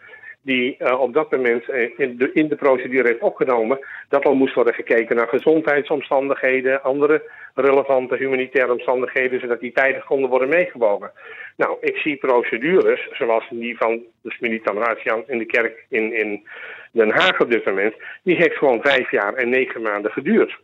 die 0.48 0.78
eh, 0.78 1.00
op 1.00 1.14
dat 1.14 1.32
moment 1.32 1.70
eh, 1.70 1.90
in, 1.98 2.18
de, 2.18 2.30
in 2.34 2.48
de 2.48 2.56
procedure 2.56 3.08
heeft 3.08 3.22
opgenomen, 3.22 3.80
dat 4.10 4.26
al 4.26 4.36
moest 4.36 4.54
worden 4.54 4.74
gekeken 4.74 5.16
naar 5.16 5.28
gezondheidsomstandigheden, 5.28 6.84
andere 6.84 7.24
relevante 7.56 8.16
humanitaire 8.16 8.72
omstandigheden, 8.72 9.40
zodat 9.40 9.60
die 9.60 9.72
tijdig 9.72 10.06
konden 10.06 10.30
worden 10.30 10.50
meegewogen. 10.50 11.12
Nou, 11.58 11.78
ik 11.82 11.98
zie 11.98 12.16
procedures, 12.16 13.08
zoals 13.12 13.46
die 13.50 13.78
van 13.78 14.02
de 14.22 14.32
Smilitamaratian 14.32 15.24
in 15.28 15.38
de 15.38 15.46
kerk 15.46 15.86
in, 15.90 16.14
in 16.14 16.48
Den 16.92 17.12
Haag 17.12 17.42
op 17.42 17.52
dit 17.52 17.66
moment, 17.66 17.94
die 18.24 18.36
heeft 18.36 18.58
gewoon 18.58 18.82
vijf 18.82 19.12
jaar 19.12 19.34
en 19.34 19.50
negen 19.50 19.82
maanden 19.82 20.12
geduurd. 20.12 20.58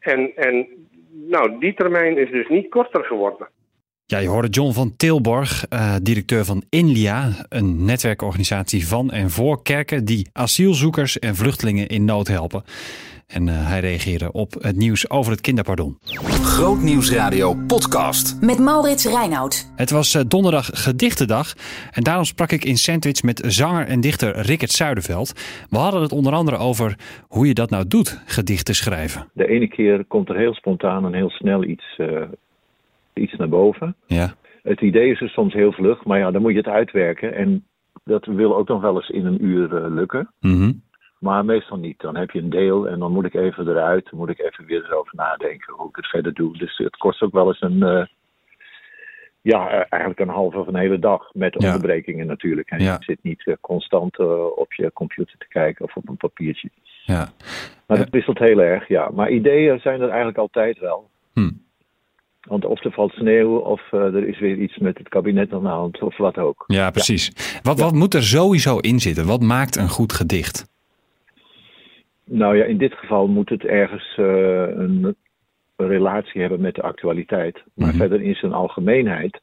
En, 0.00 0.32
en 0.36 0.66
nou, 1.10 1.58
die 1.58 1.74
termijn 1.74 2.18
is 2.18 2.30
dus 2.30 2.48
niet 2.48 2.68
korter 2.68 3.04
geworden. 3.04 3.48
Ja, 4.06 4.18
je 4.18 4.28
hoorde 4.28 4.48
John 4.48 4.72
van 4.72 4.96
Tilborg, 4.96 5.66
eh, 5.68 5.94
directeur 6.02 6.44
van 6.44 6.62
INLIA, 6.70 7.46
een 7.48 7.84
netwerkorganisatie 7.84 8.86
van 8.86 9.10
en 9.10 9.30
voor 9.30 9.62
kerken 9.62 10.04
die 10.04 10.28
asielzoekers 10.32 11.18
en 11.18 11.36
vluchtelingen 11.36 11.88
in 11.88 12.04
nood 12.04 12.28
helpen. 12.28 12.62
En 13.32 13.48
eh, 13.48 13.68
hij 13.68 13.80
reageerde 13.80 14.32
op 14.32 14.52
het 14.52 14.76
nieuws 14.76 15.10
over 15.10 15.32
het 15.32 15.40
kinderpardon. 15.40 15.96
Grootnieuwsradio 16.42 17.54
podcast. 17.66 18.40
Met 18.40 18.58
Maurits 18.58 19.06
Reinoud. 19.06 19.72
Het 19.76 19.90
was 19.90 20.14
eh, 20.14 20.22
donderdag 20.28 20.70
gedichtendag 20.72 21.52
en 21.92 22.02
daarom 22.02 22.24
sprak 22.24 22.52
ik 22.52 22.64
in 22.64 22.76
Sandwich 22.76 23.22
met 23.22 23.42
zanger 23.46 23.86
en 23.86 24.00
dichter 24.00 24.40
Rickert 24.40 24.70
Zuiderveld. 24.70 25.32
We 25.70 25.78
hadden 25.78 26.02
het 26.02 26.12
onder 26.12 26.32
andere 26.32 26.56
over 26.56 26.96
hoe 27.28 27.46
je 27.46 27.54
dat 27.54 27.70
nou 27.70 27.86
doet, 27.88 28.22
gedichten 28.26 28.74
schrijven. 28.74 29.30
De 29.32 29.46
ene 29.46 29.68
keer 29.68 30.04
komt 30.04 30.28
er 30.28 30.36
heel 30.36 30.54
spontaan 30.54 31.04
en 31.04 31.14
heel 31.14 31.30
snel 31.30 31.64
iets, 31.64 31.94
eh, 31.96 32.06
iets 33.14 33.36
naar 33.36 33.48
boven. 33.48 33.96
Ja, 34.06 34.34
Het 34.62 34.80
idee 34.80 35.10
is 35.10 35.20
er 35.20 35.28
soms 35.28 35.52
heel 35.52 35.72
vlug, 35.72 36.04
maar 36.04 36.18
ja, 36.18 36.30
dan 36.30 36.42
moet 36.42 36.52
je 36.52 36.58
het 36.58 36.66
uitwerken. 36.68 37.34
En 37.34 37.66
dat 38.04 38.24
wil 38.26 38.56
ook 38.56 38.68
nog 38.68 38.80
wel 38.80 38.94
eens 38.96 39.08
in 39.10 39.26
een 39.26 39.44
uur 39.44 39.76
eh, 39.76 39.90
lukken. 39.90 40.32
Mhm. 40.40 40.72
Maar 41.18 41.44
meestal 41.44 41.76
niet. 41.78 42.00
Dan 42.00 42.16
heb 42.16 42.30
je 42.30 42.38
een 42.38 42.50
deel 42.50 42.88
en 42.88 42.98
dan 42.98 43.12
moet 43.12 43.24
ik 43.24 43.34
even 43.34 43.68
eruit. 43.68 44.08
Dan 44.10 44.18
moet 44.18 44.28
ik 44.28 44.38
even 44.40 44.64
weer 44.66 44.84
erover 44.84 45.14
nadenken 45.16 45.74
hoe 45.74 45.88
ik 45.88 45.96
het 45.96 46.06
verder 46.06 46.34
doe. 46.34 46.58
Dus 46.58 46.76
het 46.76 46.96
kost 46.96 47.22
ook 47.22 47.32
wel 47.32 47.46
eens 47.46 47.60
een, 47.60 47.82
eh, 47.82 48.04
ja, 49.42 49.68
eh, 49.70 49.84
eigenlijk 49.88 50.20
een 50.20 50.28
halve 50.28 50.58
of 50.58 50.66
een 50.66 50.76
hele 50.76 50.98
dag. 50.98 51.34
Met 51.34 51.54
Ja. 51.58 51.66
onderbrekingen 51.66 52.26
natuurlijk. 52.26 52.70
En 52.70 52.80
Ja. 52.82 52.92
je 52.98 53.04
zit 53.04 53.22
niet 53.22 53.56
constant 53.60 54.18
op 54.56 54.72
je 54.72 54.92
computer 54.92 55.38
te 55.38 55.48
kijken 55.48 55.84
of 55.84 55.96
op 55.96 56.08
een 56.08 56.16
papiertje. 56.16 56.68
ja. 57.04 57.28
Maar 57.86 57.98
dat 57.98 58.10
wisselt 58.10 58.38
heel 58.38 58.58
erg, 58.62 58.88
ja. 58.88 59.10
Maar 59.14 59.30
ideeën 59.30 59.80
zijn 59.80 60.00
er 60.00 60.08
eigenlijk 60.08 60.38
altijd 60.38 60.78
wel. 60.78 61.10
Want 62.48 62.64
of 62.64 62.84
er 62.84 62.92
valt 62.92 63.12
sneeuw, 63.12 63.56
of 63.56 63.92
eh, 63.92 64.00
er 64.00 64.28
is 64.28 64.38
weer 64.38 64.56
iets 64.56 64.78
met 64.78 64.98
het 64.98 65.08
kabinet 65.08 65.52
aan 65.52 65.62
de 65.62 65.68
hand, 65.68 66.02
of 66.02 66.16
wat 66.16 66.38
ook. 66.38 66.64
ja 66.66 66.90
precies. 66.90 67.32
Wat, 67.62 67.80
wat 67.80 67.92
moet 67.92 68.14
er 68.14 68.22
sowieso 68.22 68.78
in 68.78 69.00
zitten? 69.00 69.26
Wat 69.26 69.40
maakt 69.42 69.76
een 69.76 69.88
goed 69.88 70.12
gedicht? 70.12 70.70
Nou 72.24 72.56
ja, 72.56 72.64
in 72.64 72.78
dit 72.78 72.92
geval 72.94 73.26
moet 73.26 73.48
het 73.48 73.64
ergens 73.64 74.14
eh, 74.16 74.66
een, 74.76 75.16
relatie 75.76 76.40
hebben 76.40 76.60
met 76.60 76.74
de 76.74 76.82
actualiteit. 76.82 77.62
Maar 77.74 77.88
Mhm. 77.88 77.96
verder 77.96 78.20
in 78.22 78.34
zijn 78.34 78.52
algemeenheid 78.52 79.40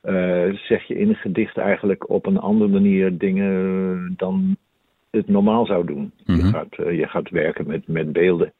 eh, 0.00 0.48
zeg 0.52 0.82
je 0.86 0.98
in 0.98 1.08
een 1.08 1.14
gedicht 1.14 1.56
eigenlijk 1.56 2.10
op 2.10 2.26
een 2.26 2.38
andere 2.38 2.70
manier 2.70 3.18
dingen 3.18 4.14
dan 4.16 4.56
het 5.10 5.28
normaal 5.28 5.66
zou 5.66 5.86
doen. 5.86 6.12
Mhm. 6.24 6.36
je, 6.36 6.42
gaat, 6.44 6.72
eh, 6.72 6.98
je 6.98 7.06
gaat 7.06 7.30
werken 7.30 7.66
met, 7.66 7.88
met 7.88 8.12
beelden. 8.12 8.52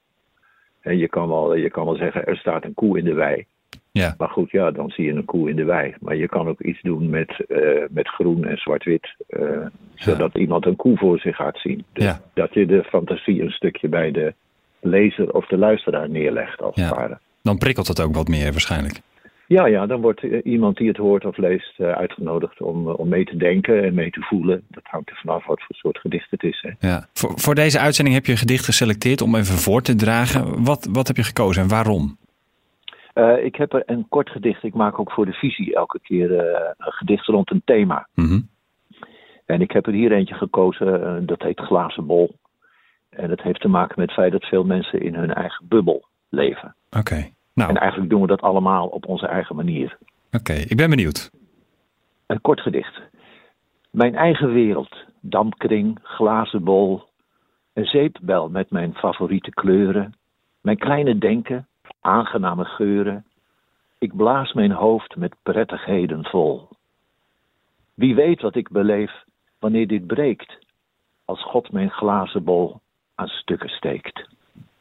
En 0.80 0.96
je 0.98 1.08
kan, 1.08 1.28
wel, 1.28 1.54
je 1.54 1.70
kan 1.70 1.84
wel 1.84 1.96
zeggen, 1.96 2.26
er 2.26 2.36
staat 2.36 2.64
een 2.64 2.74
koe 2.74 2.98
in 2.98 3.04
de 3.04 3.14
wei. 3.14 3.46
Ja, 3.92 4.14
Maar 4.18 4.28
goed, 4.28 4.50
ja, 4.50 4.70
dan 4.70 4.90
zie 4.90 5.04
je 5.04 5.12
een 5.12 5.24
koe 5.24 5.50
in 5.50 5.56
de 5.56 5.64
wei. 5.64 5.94
Maar 6.00 6.16
je 6.16 6.28
kan 6.28 6.48
ook 6.48 6.60
iets 6.60 6.82
doen 6.82 7.10
met, 7.10 7.44
eh, 7.48 7.60
met 7.90 8.08
groen 8.08 8.44
en 8.44 8.56
zwart-wit. 8.56 9.14
eh, 9.26 9.66
zodat 9.94 10.34
iemand 10.34 10.66
een 10.66 10.76
koe 10.76 10.96
voor 10.96 11.18
zich 11.18 11.36
gaat 11.36 11.58
zien. 11.58 11.84
Dus 11.92 12.04
Ja. 12.04 12.20
Dat 12.34 12.54
je 12.54 12.66
de 12.66 12.84
fantasie 12.84 13.42
een 13.42 13.50
stukje 13.50 13.88
bij 13.88 14.10
de 14.10 14.34
lezer 14.80 15.34
of 15.34 15.46
de 15.46 15.56
luisteraar 15.58 16.10
neerlegt, 16.10 16.62
als 16.62 16.74
Ja. 16.76 16.82
het 16.86 16.94
ware. 16.96 17.18
dan 17.42 17.58
prikkelt 17.58 17.88
het 17.88 18.00
ook 18.02 18.14
wat 18.14 18.28
meer 18.28 18.50
waarschijnlijk. 18.50 19.00
Ja, 19.56 19.66
ja, 19.66 19.86
dan 19.86 20.00
wordt 20.00 20.22
eh, 20.22 20.40
iemand 20.44 20.76
die 20.76 20.88
het 20.88 20.96
hoort 20.96 21.24
of 21.24 21.36
leest 21.36 21.80
eh, 21.80 21.92
uitgenodigd 21.92 22.60
om, 22.60 22.88
eh, 22.88 22.98
om 22.98 23.08
mee 23.08 23.24
te 23.24 23.36
denken 23.36 23.84
en 23.84 23.94
mee 23.94 24.10
te 24.10 24.20
voelen. 24.20 24.62
Dat 24.68 24.82
hangt 24.84 25.10
er 25.10 25.16
vanaf 25.16 25.46
wat 25.46 25.62
voor 25.62 25.76
soort 25.76 25.98
gedicht 25.98 26.30
het 26.30 26.42
is. 26.42 26.66
Hè. 26.66 26.88
Ja. 26.88 27.08
Voor, 27.12 27.32
voor 27.34 27.54
deze 27.54 27.78
uitzending 27.78 28.16
heb 28.16 28.26
je 28.26 28.32
een 28.32 28.38
gedicht 28.38 28.64
geselecteerd 28.64 29.20
om 29.20 29.34
even 29.34 29.54
voor 29.54 29.82
te 29.82 29.94
dragen. 29.94 30.64
Wat, 30.64 30.88
wat 30.92 31.06
heb 31.06 31.16
je 31.16 31.22
gekozen 31.22 31.62
en 31.62 31.68
waarom? 31.68 32.18
Ik 33.42 33.56
heb 33.56 33.72
er 33.72 33.82
een 33.86 34.06
kort 34.08 34.30
gedicht. 34.30 34.62
Ik 34.62 34.74
maak 34.74 34.98
ook 34.98 35.12
voor 35.12 35.26
de 35.26 35.32
visie 35.32 35.74
elke 35.74 36.00
keer 36.02 36.30
een 36.78 36.92
gedicht 36.92 37.26
rond 37.26 37.50
een 37.50 37.62
thema. 37.64 38.08
Mhm. 38.14 38.40
En 39.46 39.60
ik 39.60 39.70
heb 39.70 39.86
er 39.86 39.92
hier 39.92 40.12
eentje 40.12 40.34
gekozen, 40.34 41.26
dat 41.26 41.42
heet 41.42 41.60
Glazen 41.60 42.06
Bol. 42.06 42.34
En 43.08 43.28
dat 43.28 43.42
heeft 43.42 43.60
te 43.60 43.68
maken 43.68 43.94
met 43.98 44.08
het 44.08 44.18
feit 44.18 44.32
dat 44.32 44.44
veel 44.44 44.64
mensen 44.64 45.00
in 45.00 45.14
hun 45.14 45.34
eigen 45.34 45.66
bubbel 45.68 46.04
leven. 46.28 46.74
Oké. 46.90 47.30
Nou, 47.54 47.70
En 47.70 47.76
eigenlijk 47.76 48.10
doen 48.10 48.20
we 48.20 48.26
dat 48.26 48.40
allemaal 48.40 48.86
op 48.86 49.06
onze 49.06 49.26
eigen 49.26 49.56
manier. 49.56 49.98
oké. 50.32 50.52
Ik 50.52 50.76
ben 50.76 50.90
benieuwd. 50.90 51.30
Een 52.26 52.40
kort 52.40 52.60
gedicht. 52.60 53.00
Mijn 53.90 54.14
eigen 54.14 54.52
wereld, 54.52 54.96
dampkring, 55.20 55.98
glazen 56.02 56.64
bol. 56.64 57.02
Een 57.72 57.84
zeepbel 57.84 58.48
met 58.48 58.70
mijn 58.70 58.94
favoriete 58.94 59.50
kleuren. 59.50 60.14
Mijn 60.60 60.78
kleine 60.78 61.18
denken, 61.18 61.66
aangename 62.00 62.64
geuren. 62.64 63.24
Ik 63.98 64.16
blaas 64.16 64.52
mijn 64.52 64.72
hoofd 64.72 65.16
met 65.16 65.34
prettigheden 65.42 66.24
vol. 66.24 66.68
Wie 67.94 68.14
weet 68.14 68.40
wat 68.40 68.54
ik 68.56 68.68
beleef 68.70 69.12
wanneer 69.58 69.86
dit 69.86 70.06
breekt. 70.06 70.58
Als 71.24 71.42
God 71.44 71.72
mijn 71.72 71.90
glazen 71.90 72.44
bol 72.44 72.80
aan 73.14 73.28
stukken 73.28 73.68
steekt. 73.68 74.28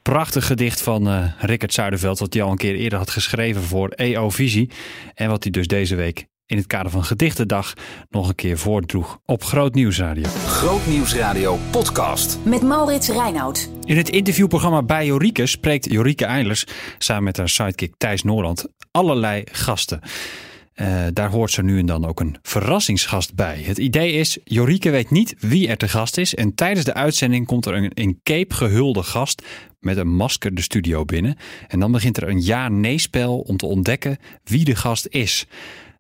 Prachtig 0.09 0.45
gedicht 0.45 0.81
van 0.81 1.07
eh 1.07 1.23
Rickert 1.39 1.73
Zuiderveld, 1.73 2.19
wat 2.19 2.33
hij 2.33 2.43
al 2.43 2.51
een 2.51 2.57
keer 2.57 2.75
eerder 2.75 2.97
had 2.97 3.09
geschreven 3.09 3.61
voor 3.61 3.89
EO 3.89 4.29
Visie. 4.29 4.69
En 5.13 5.29
wat 5.29 5.43
hij 5.43 5.51
dus 5.51 5.67
deze 5.67 5.95
week 5.95 6.27
in 6.45 6.57
het 6.57 6.67
kader 6.67 6.91
van 6.91 7.03
Gedichtendag 7.03 7.73
nog 8.09 8.27
een 8.27 8.35
keer 8.35 8.57
voordroeg 8.57 9.19
op 9.25 9.43
Groot 9.43 9.73
Nieuwsradio. 9.73 10.29
Grootnieuwsradio 10.45 11.57
podcast. 11.71 12.39
Met 12.43 12.61
Maurits 12.61 13.07
Reinoud. 13.09 13.69
In 13.83 13.97
het 13.97 14.09
interviewprogramma 14.09 14.83
bij 14.83 15.05
Jorike 15.05 15.45
spreekt 15.45 15.91
Jorike 15.91 16.25
Eilers 16.25 16.65
samen 16.97 17.23
met 17.23 17.37
haar 17.37 17.49
sidekick 17.49 17.93
Thijs 17.97 18.23
Noorland 18.23 18.67
allerlei 18.91 19.43
gasten. 19.51 20.01
Eh, 20.79 21.05
daar 21.13 21.29
hoort 21.29 21.51
ze 21.51 21.63
nu 21.63 21.79
en 21.79 21.85
dan 21.85 22.05
ook 22.05 22.19
een 22.19 22.37
verrassingsgast 22.41 23.35
bij. 23.35 23.61
Het 23.61 23.77
idee 23.77 24.11
is, 24.11 24.37
Jorike 24.43 24.89
weet 24.89 25.09
niet 25.09 25.35
wie 25.39 25.67
er 25.67 25.77
te 25.77 25.87
gast 25.87 26.17
is. 26.17 26.35
En 26.35 26.55
tijdens 26.55 26.85
de 26.85 26.93
uitzending 26.93 27.45
komt 27.45 27.65
er 27.65 27.73
een 27.73 27.89
in 27.93 28.19
cape 28.23 28.53
gehulde 28.55 29.03
gast 29.03 29.43
met 29.79 29.97
een 29.97 30.15
masker 30.15 30.55
de 30.55 30.61
studio 30.61 31.05
binnen. 31.05 31.35
En 31.67 31.79
dan 31.79 31.91
begint 31.91 32.17
er 32.17 32.29
een 32.29 32.41
ja-nee-spel 32.41 33.39
om 33.39 33.57
te 33.57 33.65
ontdekken 33.65 34.17
wie 34.43 34.65
de 34.65 34.75
gast 34.75 35.07
is. 35.09 35.47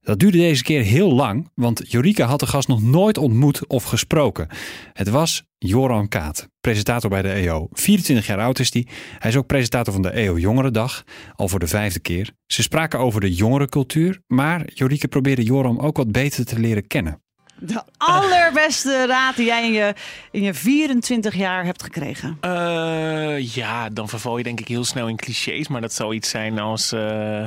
Dat 0.01 0.19
duurde 0.19 0.37
deze 0.37 0.63
keer 0.63 0.81
heel 0.81 1.13
lang, 1.13 1.49
want 1.55 1.91
Jorike 1.91 2.23
had 2.23 2.39
de 2.39 2.47
gast 2.47 2.67
nog 2.67 2.81
nooit 2.81 3.17
ontmoet 3.17 3.67
of 3.67 3.83
gesproken. 3.83 4.47
Het 4.93 5.09
was 5.09 5.43
Joran 5.57 6.07
Kaat, 6.07 6.49
presentator 6.61 7.09
bij 7.09 7.21
de 7.21 7.31
EO. 7.31 7.67
24 7.71 8.27
jaar 8.27 8.39
oud 8.39 8.59
is 8.59 8.73
hij. 8.73 8.87
Hij 9.19 9.29
is 9.29 9.37
ook 9.37 9.47
presentator 9.47 9.93
van 9.93 10.01
de 10.01 10.09
EO 10.09 10.37
Jongerendag, 10.37 11.03
al 11.35 11.47
voor 11.47 11.59
de 11.59 11.67
vijfde 11.67 11.99
keer. 11.99 12.31
Ze 12.45 12.61
spraken 12.61 12.99
over 12.99 13.21
de 13.21 13.33
jongerencultuur, 13.33 14.21
maar 14.27 14.69
Jorike 14.73 15.07
probeerde 15.07 15.43
Joram 15.43 15.79
ook 15.79 15.97
wat 15.97 16.11
beter 16.11 16.45
te 16.45 16.59
leren 16.59 16.87
kennen. 16.87 17.21
De 17.61 17.83
allerbeste 17.97 19.05
raad 19.07 19.35
die 19.35 19.45
jij 19.45 19.65
in 19.65 19.71
je, 19.71 19.93
in 20.31 20.41
je 20.41 20.53
24 20.53 21.35
jaar 21.35 21.65
hebt 21.65 21.83
gekregen. 21.83 22.37
Eh, 22.41 23.53
ja, 23.55 23.89
dan 23.89 24.09
verval 24.09 24.37
je 24.37 24.43
denk 24.43 24.59
ik 24.59 24.67
heel 24.67 24.85
snel 24.85 25.07
in 25.07 25.15
clichés. 25.15 25.67
Maar 25.67 25.81
dat 25.81 25.93
zou 25.93 26.13
iets 26.13 26.29
zijn 26.29 26.59
als... 26.59 26.91
eh, 26.91 27.43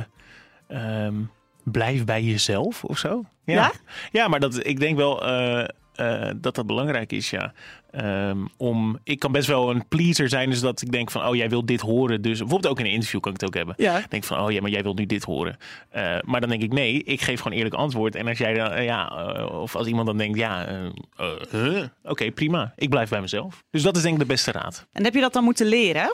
ehm, 0.67 1.15
blijf 1.63 2.05
bij 2.05 2.23
jezelf 2.23 2.83
of 2.83 2.97
zo. 2.97 3.23
Ja? 3.45 3.71
Ja, 4.11 4.27
maar 4.27 4.39
dat, 4.39 4.65
ik 4.65 4.79
denk 4.79 4.97
wel 4.97 5.25
eh, 5.25 6.29
dat 6.35 6.55
dat 6.55 6.67
belangrijk 6.67 7.11
is, 7.11 7.29
ja. 7.29 7.53
Ehm, 7.93 8.37
om, 8.57 8.99
ik 9.03 9.19
kan 9.19 9.31
best 9.31 9.47
wel 9.47 9.69
een 9.69 9.87
pleaser 9.87 10.29
zijn, 10.29 10.49
dus 10.49 10.59
dat 10.59 10.81
ik 10.81 10.91
denk 10.91 11.11
van, 11.11 11.25
oh, 11.25 11.35
jij 11.35 11.49
wil 11.49 11.65
dit 11.65 11.81
horen. 11.81 12.21
Dus 12.21 12.39
bijvoorbeeld 12.39 12.71
ook 12.71 12.79
in 12.79 12.85
een 12.85 12.91
interview 12.91 13.19
kan 13.19 13.33
ik 13.33 13.39
het 13.39 13.49
ook 13.49 13.55
hebben. 13.55 13.75
Ja. 13.77 14.03
Denk 14.09 14.23
van, 14.23 14.39
oh 14.39 14.51
ja, 14.51 14.61
maar 14.61 14.69
jij 14.69 14.83
wilt 14.83 14.97
nu 14.97 15.05
dit 15.05 15.23
horen. 15.23 15.57
Eh, 15.89 16.15
maar 16.21 16.41
dan 16.41 16.49
denk 16.49 16.61
ik, 16.61 16.73
nee, 16.73 17.03
ik 17.03 17.21
geef 17.21 17.41
gewoon 17.41 17.57
eerlijk 17.57 17.75
antwoord. 17.75 18.15
En 18.15 18.27
als 18.27 18.37
jij 18.37 18.53
dan, 18.53 18.71
eh, 18.71 18.85
ja, 18.85 19.09
eh, 19.09 19.59
of 19.61 19.75
als 19.75 19.87
iemand 19.87 20.07
dan 20.07 20.17
denkt, 20.17 20.37
ja, 20.37 20.67
huh? 21.49 21.83
oké, 22.03 22.31
prima. 22.31 22.73
Ik 22.75 22.89
blijf 22.89 23.09
bij 23.09 23.21
mezelf. 23.21 23.63
Dus 23.69 23.81
dat 23.81 23.95
is 23.95 24.01
denk 24.01 24.13
ik 24.13 24.19
de 24.19 24.25
beste 24.25 24.51
raad. 24.51 24.87
En 24.91 25.03
heb 25.03 25.13
je 25.13 25.21
dat 25.21 25.33
dan 25.33 25.43
moeten 25.43 25.65
leren? 25.65 26.13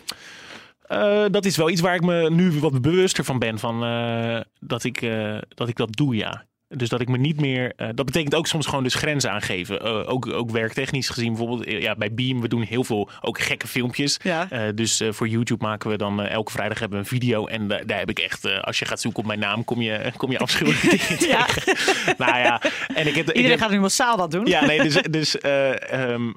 Dat 1.32 1.46
is 1.46 1.58
wel 1.58 1.70
iets 1.70 1.82
waar 1.82 1.96
ik 1.96 2.02
me 2.02 2.30
nu 2.30 2.60
wat 2.60 2.82
bewuster 2.82 3.24
van 3.24 3.40
ben. 3.40 3.60
Van, 3.60 3.80
dat, 4.60 4.84
ik, 4.84 5.08
dat 5.50 5.68
ik 5.68 5.76
dat 5.76 5.96
doe, 5.96 6.16
ja. 6.16 6.46
Dus 6.76 6.90
dat 6.90 7.02
ik 7.02 7.08
me 7.10 7.18
niet 7.18 7.42
meer. 7.42 7.74
eh, 7.76 7.88
dat 7.96 8.06
betekent 8.06 8.36
ook 8.36 8.48
soms 8.48 8.66
gewoon 8.66 8.84
dus 8.84 8.94
grenzen 8.96 9.32
aangeven. 9.32 9.82
Eh, 9.82 10.10
ook, 10.10 10.28
ook 10.28 10.52
werktechnisch 10.52 11.10
gezien, 11.10 11.28
bijvoorbeeld 11.28 11.64
eh, 11.66 11.82
ja, 11.82 11.96
bij 11.96 12.14
Beam, 12.14 12.42
we 12.42 12.48
doen 12.48 12.62
heel 12.62 12.84
veel 12.84 13.10
ook 13.22 13.40
gekke 13.40 13.68
filmpjes. 13.68 14.20
Ja. 14.24 14.72
Dus 14.72 15.02
voor 15.10 15.28
YouTube 15.28 15.66
maken 15.66 15.90
we 15.90 15.98
dan 15.98 16.22
elke 16.22 16.52
vrijdag 16.52 16.80
hebben 16.80 16.98
we 17.00 17.04
een 17.04 17.10
video. 17.20 17.46
En 17.48 17.68
da- 17.68 17.84
daar 17.86 18.00
heb 18.00 18.10
ik 18.10 18.20
echt, 18.20 18.62
als 18.62 18.80
je 18.80 18.86
gaat 18.86 19.02
zoeken 19.02 19.20
op 19.22 19.28
mijn 19.28 19.40
naam, 19.40 19.64
kom 19.64 19.82
je, 19.82 20.12
kom 20.18 20.32
je 20.32 20.38
Ja. 21.30 21.46
tegen. 21.46 21.76
nou 22.26 22.38
ja, 22.38 22.62
en 22.94 23.08
ik 23.08 23.16
heb. 23.16 23.28
ik 23.30 23.36
Iedereen 23.36 23.50
heb- 23.50 23.60
gaat 23.60 23.70
nu 23.72 23.80
massaal 23.80 24.18
dat 24.18 24.32
doen. 24.32 24.46
ja, 24.46 24.66
nee, 24.66 24.82
dus. 24.82 24.94
dus 25.10 25.38
eh, 25.40 25.92
ehm, 26.14 26.32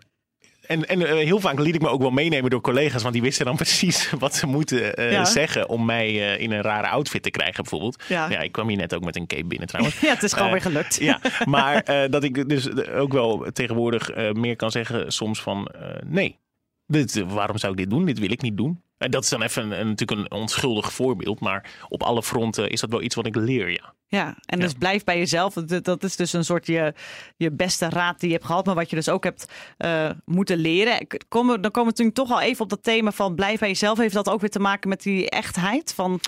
en, 0.66 0.88
en 0.88 1.07
eh, 1.07 1.12
heel 1.14 1.40
vaak 1.40 1.59
liet 1.59 1.75
ik 1.75 1.81
me 1.81 1.88
ook 1.88 2.00
wel 2.00 2.11
meenemen 2.11 2.50
door 2.50 2.61
collega's, 2.61 3.02
want 3.02 3.14
die 3.14 3.23
wisten 3.23 3.45
dan 3.47 3.57
precies 3.64 4.11
wat 4.19 4.35
ze 4.35 4.47
moeten 4.47 4.97
eh, 4.97 5.12
Ja. 5.12 5.25
zeggen 5.25 5.69
om 5.69 5.85
mij 5.85 6.09
eh, 6.35 6.40
in 6.40 6.52
een 6.52 6.62
rare 6.62 6.88
outfit 6.88 7.23
te 7.23 7.31
krijgen, 7.31 7.62
bijvoorbeeld. 7.62 8.02
Ja. 8.09 8.40
ik 8.40 8.52
kwam 8.52 8.69
hier 8.69 8.76
net 8.76 8.95
ook 8.95 9.04
met 9.04 9.16
een 9.16 9.26
cape 9.26 9.45
binnen 9.45 9.69
trouwens. 9.69 10.00
Ja, 10.00 10.09
het 10.14 10.23
is 10.23 10.33
gewoon 10.33 10.50
weer 10.50 10.61
gelukt. 10.61 10.99
Ja, 11.00 11.21
maar 11.45 11.85
dat 12.11 12.25
ik 12.25 12.49
dus 12.49 12.87
ook 12.87 13.12
wel 13.12 13.47
tegenwoordig 13.52 14.33
meer 14.33 14.57
kan 14.57 14.71
zeggen 14.71 15.12
soms 15.12 15.42
van 15.42 15.69
nee, 16.07 16.38
dit, 16.87 17.25
waarom 17.26 17.59
zou 17.59 17.73
ik 17.73 17.78
dit 17.78 17.90
doen? 17.90 18.04
Dit 18.04 18.19
wil 18.19 18.31
ik 18.31 18.42
niet 18.42 18.57
doen. 18.57 18.83
En 19.02 19.11
dat 19.11 19.23
is 19.23 19.28
dan 19.28 19.42
even 19.42 19.62
een, 19.62 19.80
een- 19.80 19.88
natuurlijk 19.88 20.21
een 20.21 20.38
onschuldig 20.38 20.92
voorbeeld, 20.92 21.40
maar 21.40 21.71
op 21.88 22.02
alle 22.02 22.23
fronten 22.23 22.71
is 22.71 22.80
dat 22.80 22.90
wel 22.90 23.02
iets 23.02 23.14
wat 23.14 23.26
ik 23.26 23.37
leer, 23.37 23.71
ja. 23.71 23.94
Ja, 24.06 24.37
en 24.47 24.59
dus 24.61 24.73
blijf 24.73 25.04
bij 25.04 25.18
jezelf. 25.18 25.54
Dat, 25.54 26.04
is 26.04 26.16
dus 26.16 26.32
een 26.32 26.44
soort 26.44 26.66
je, 26.66 26.94
je 27.37 27.50
beste 27.52 27.88
raad 27.88 28.21
die 28.21 28.28
je 28.28 28.35
hebt 28.35 28.47
gehad, 28.47 28.66
maar 28.66 28.75
wat 28.75 28.90
je 28.90 28.97
dus 28.97 29.09
ook 29.09 29.25
hebt 29.25 29.52
eh, 29.76 30.11
moeten 30.25 30.56
leren. 30.59 31.06
Dan 31.09 31.21
komen 31.28 31.61
we 31.61 31.71
natuurlijk 31.71 32.16
toch 32.16 32.30
al 32.30 32.40
even 32.40 32.62
op 32.62 32.68
dat 32.71 32.82
thema 32.82 33.12
van 33.12 33.35
blijf 33.35 33.59
bij 33.61 33.68
jezelf. 33.68 33.99
Heeft 33.99 34.14
dat 34.14 34.28
ook 34.30 34.40
weer 34.40 34.50
te 34.50 34.59
maken 34.59 34.88
met 34.88 35.02
die 35.02 35.30
echtheid 35.30 35.94
van 35.94 36.21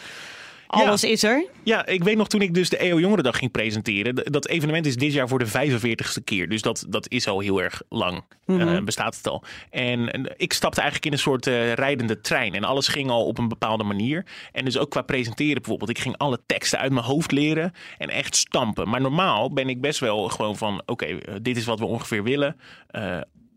alles 0.67 1.05
is 1.05 1.23
er? 1.23 1.47
Ja, 1.63 1.87
ik 1.87 2.05
weet 2.05 2.17
nog 2.17 2.29
toen 2.29 2.43
ik 2.43 2.55
dus 2.55 2.69
de 2.69 2.77
EO 2.77 3.01
Jongerendag 3.01 3.39
ging 3.39 3.51
presenteren. 3.51 4.15
Dat 4.15 4.49
evenement 4.49 4.87
is 4.87 4.97
dit 4.97 5.13
jaar 5.13 5.29
voor 5.29 5.39
de 5.39 5.47
45ste 5.47 6.25
keer. 6.25 6.49
Dus 6.49 6.63
dat, 6.63 6.87
dat 6.89 7.09
is 7.11 7.29
al 7.29 7.41
heel 7.41 7.63
erg 7.63 7.83
lang. 7.89 8.25
eh, 8.47 8.81
bestaat 8.85 9.17
het 9.17 9.29
al. 9.29 9.45
En, 9.71 10.13
en 10.13 10.35
ik 10.37 10.53
stapte 10.53 10.81
eigenlijk 10.81 11.07
in 11.09 11.13
een 11.13 11.23
soort 11.25 11.47
eh, 11.47 11.73
rijdende 11.73 12.21
trein. 12.21 12.55
En 12.55 12.65
alles 12.65 12.89
ging 12.89 13.11
al 13.11 13.27
op 13.27 13.39
een 13.39 13.49
bepaalde 13.49 13.85
manier. 13.85 14.27
En 14.53 14.65
dus 14.65 14.79
ook 14.79 14.91
qua 14.91 15.03
presenteren 15.03 15.55
bijvoorbeeld. 15.55 15.91
Ik 15.91 15.99
ging 15.99 16.17
alle 16.17 16.41
teksten 16.47 16.79
uit 16.79 16.93
mijn 16.93 17.05
hoofd 17.05 17.33
leren. 17.33 17.73
En 17.99 18.09
echt 18.09 18.37
stampen. 18.37 18.89
Maar 18.89 19.01
normaal 19.01 19.53
ben 19.53 19.69
ik 19.69 19.81
best 19.81 20.01
wel 20.01 20.29
gewoon 20.29 20.57
van... 20.57 20.83
Oké, 20.87 21.05
eh, 21.05 21.35
dit 21.43 21.57
is 21.57 21.65
wat 21.65 21.79
we 21.79 21.85
ongeveer 21.85 22.23
willen. 22.23 22.57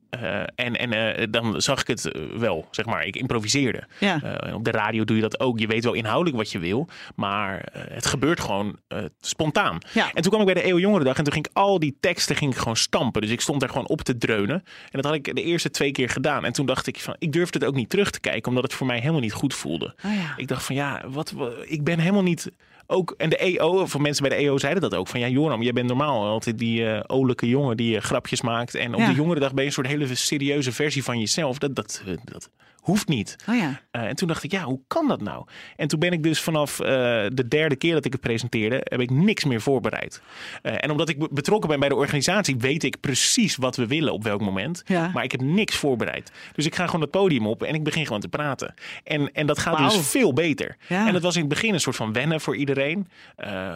Eh, 0.09 0.39
en 0.55 0.75
en 0.75 0.91
eh, 1.15 1.27
dan 1.29 1.61
zag 1.61 1.81
ik 1.81 1.87
het 1.87 2.11
eh, 2.11 2.21
wel, 2.37 2.67
zeg 2.71 2.85
maar. 2.85 3.05
Ik 3.05 3.15
improviseerde. 3.15 3.83
Ja. 3.99 4.39
Op 4.53 4.63
de 4.63 4.71
radio 4.71 5.03
doe 5.03 5.15
je 5.15 5.21
dat 5.21 5.39
ook. 5.39 5.59
Je 5.59 5.67
weet 5.67 5.83
wel 5.83 5.93
inhoudelijk 5.93 6.35
wat 6.37 6.51
je 6.51 6.59
wil, 6.59 6.87
maar 7.15 7.65
het 7.89 8.05
gebeurt 8.05 8.39
gewoon 8.39 8.79
spontaan. 9.19 9.77
Ja. 9.93 10.11
En 10.13 10.21
toen 10.21 10.31
kwam 10.31 10.47
ik 10.47 10.53
bij 10.53 10.63
de 10.63 10.69
Eeuw 10.69 10.79
Jongerendag 10.79 11.17
en 11.17 11.23
toen 11.23 11.33
ging 11.33 11.45
ik 11.47 11.51
al 11.53 11.79
die 11.79 11.97
teksten 11.99 12.35
ging 12.35 12.51
ik 12.51 12.57
gewoon 12.57 12.75
stampen. 12.75 13.21
Dus 13.21 13.31
ik 13.31 13.41
stond 13.41 13.61
er 13.63 13.69
gewoon 13.69 13.87
op 13.87 14.01
te 14.01 14.17
dreunen. 14.17 14.55
En 14.65 15.01
dat 15.01 15.05
had 15.05 15.13
ik 15.13 15.35
de 15.35 15.43
eerste 15.43 15.69
twee 15.69 15.91
keer 15.91 16.09
gedaan. 16.09 16.45
En 16.45 16.53
toen 16.53 16.65
dacht 16.65 16.87
ik 16.87 16.99
van, 16.99 17.15
ik 17.19 17.31
durfde 17.31 17.59
het 17.59 17.67
ook 17.67 17.75
niet 17.75 17.89
terug 17.89 18.11
te 18.11 18.19
kijken, 18.19 18.47
omdat 18.49 18.63
het 18.63 18.73
voor 18.73 18.87
mij 18.87 18.99
helemaal 18.99 19.21
niet 19.21 19.33
goed 19.33 19.53
voelde. 19.53 19.95
Oh 20.05 20.13
ja. 20.13 20.33
Ik 20.37 20.47
dacht 20.47 20.63
van, 20.63 20.75
ja, 20.75 21.03
wat, 21.07 21.31
wat- 21.31 21.53
ik 21.65 21.83
ben 21.83 21.99
helemaal 21.99 22.23
niet... 22.23 22.51
Ook, 22.89 23.13
en 23.17 23.29
de 23.29 23.37
EO, 23.37 23.81
of 23.81 23.97
mensen 23.97 24.27
bij 24.29 24.37
de 24.37 24.43
EO 24.43 24.57
zeiden 24.57 24.81
dat 24.81 24.95
ook. 24.95 25.07
Van 25.07 25.19
ja, 25.19 25.27
Joram, 25.27 25.61
jij 25.61 25.73
bent 25.73 25.87
normaal 25.87 26.25
altijd 26.25 26.57
die 26.57 26.85
eh 26.89 27.03
olijke 27.07 27.47
jongen 27.47 27.77
die 27.77 27.95
eh, 27.95 28.01
grapjes 28.01 28.41
maakt. 28.41 28.75
En 28.75 28.93
op 28.93 28.99
Ja. 28.99 29.07
de 29.07 29.13
jongerendag 29.15 29.49
ben 29.53 29.59
je 29.61 29.67
een 29.67 29.73
soort 29.73 29.87
hele 29.87 30.15
serieuze 30.15 30.71
versie 30.71 31.03
van 31.03 31.19
jezelf. 31.19 31.57
Dat, 31.57 31.75
dat, 31.75 32.01
eh, 32.07 32.13
dat 32.23 32.49
hoeft 32.87 33.07
niet. 33.07 33.35
Oh 33.49 33.55
ja. 33.55 33.81
Eh, 33.91 34.01
en 34.01 34.15
toen 34.15 34.27
dacht 34.27 34.43
ik, 34.43 34.51
ja, 34.51 34.63
hoe 34.63 34.79
kan 34.87 35.07
dat 35.07 35.21
nou? 35.21 35.45
En 35.75 35.87
toen 35.87 35.99
ben 35.99 36.11
ik 36.11 36.23
dus 36.23 36.41
vanaf 36.41 36.79
eh, 36.79 36.87
de 37.33 37.47
derde 37.47 37.75
keer 37.75 37.93
dat 37.93 38.05
ik 38.05 38.11
het 38.11 38.21
presenteerde, 38.21 38.81
heb 38.83 38.99
ik 38.99 39.09
niks 39.09 39.43
meer 39.43 39.61
voorbereid. 39.61 40.21
Eh, 40.61 40.73
en 40.77 40.91
omdat 40.91 41.09
ik 41.09 41.19
be- 41.19 41.27
betrokken 41.31 41.69
ben 41.69 41.79
bij 41.79 41.89
de 41.89 41.95
organisatie, 41.95 42.55
weet 42.57 42.83
ik 42.83 42.99
precies 42.99 43.55
wat 43.55 43.75
we 43.75 43.87
willen 43.87 44.13
op 44.13 44.23
welk 44.23 44.41
moment. 44.41 44.83
Ja. 44.85 45.11
Maar 45.13 45.23
ik 45.23 45.31
heb 45.31 45.41
niks 45.41 45.75
voorbereid. 45.75 46.31
Dus 46.55 46.65
ik 46.65 46.75
ga 46.75 46.85
gewoon 46.85 47.01
het 47.01 47.11
podium 47.11 47.47
op 47.47 47.63
en 47.63 47.73
ik 47.73 47.83
begin 47.83 48.05
gewoon 48.05 48.21
te 48.21 48.27
praten. 48.27 48.73
En, 49.03 49.31
en 49.33 49.47
dat 49.47 49.59
gaat 49.59 49.77
dus 49.77 49.97
veel 50.07 50.33
beter. 50.33 50.77
Ja. 50.87 51.07
En 51.07 51.13
dat 51.13 51.21
was 51.21 51.33
in 51.35 51.39
het 51.41 51.49
begin 51.49 51.73
een 51.73 51.79
soort 51.79 51.95
van 51.95 52.13
wennen 52.13 52.41
voor 52.41 52.55
iedereen. 52.55 53.07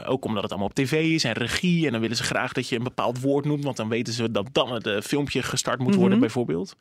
Ook 0.06 0.26
omdat 0.26 0.42
het 0.44 0.52
allemaal 0.52 0.70
op 0.70 0.76
tv 0.76 0.92
is 1.14 1.24
en 1.24 1.34
regie. 1.34 1.86
En 1.86 1.92
dan 1.92 2.02
willen 2.02 2.18
ze 2.18 2.24
graag 2.24 2.54
dat 2.54 2.70
je 2.70 2.76
een 2.76 2.84
bepaald 2.84 3.22
woord 3.22 3.46
noemt, 3.46 3.64
want 3.64 3.78
dan 3.78 3.90
weten 3.90 4.14
ze 4.14 4.32
dat 4.32 4.48
dan 4.52 4.74
het 4.74 5.06
filmpje 5.06 5.44
gestart 5.44 5.80
moet 5.80 5.96
worden, 5.96 6.12
Mhm. 6.12 6.20
bijvoorbeeld. 6.20 6.76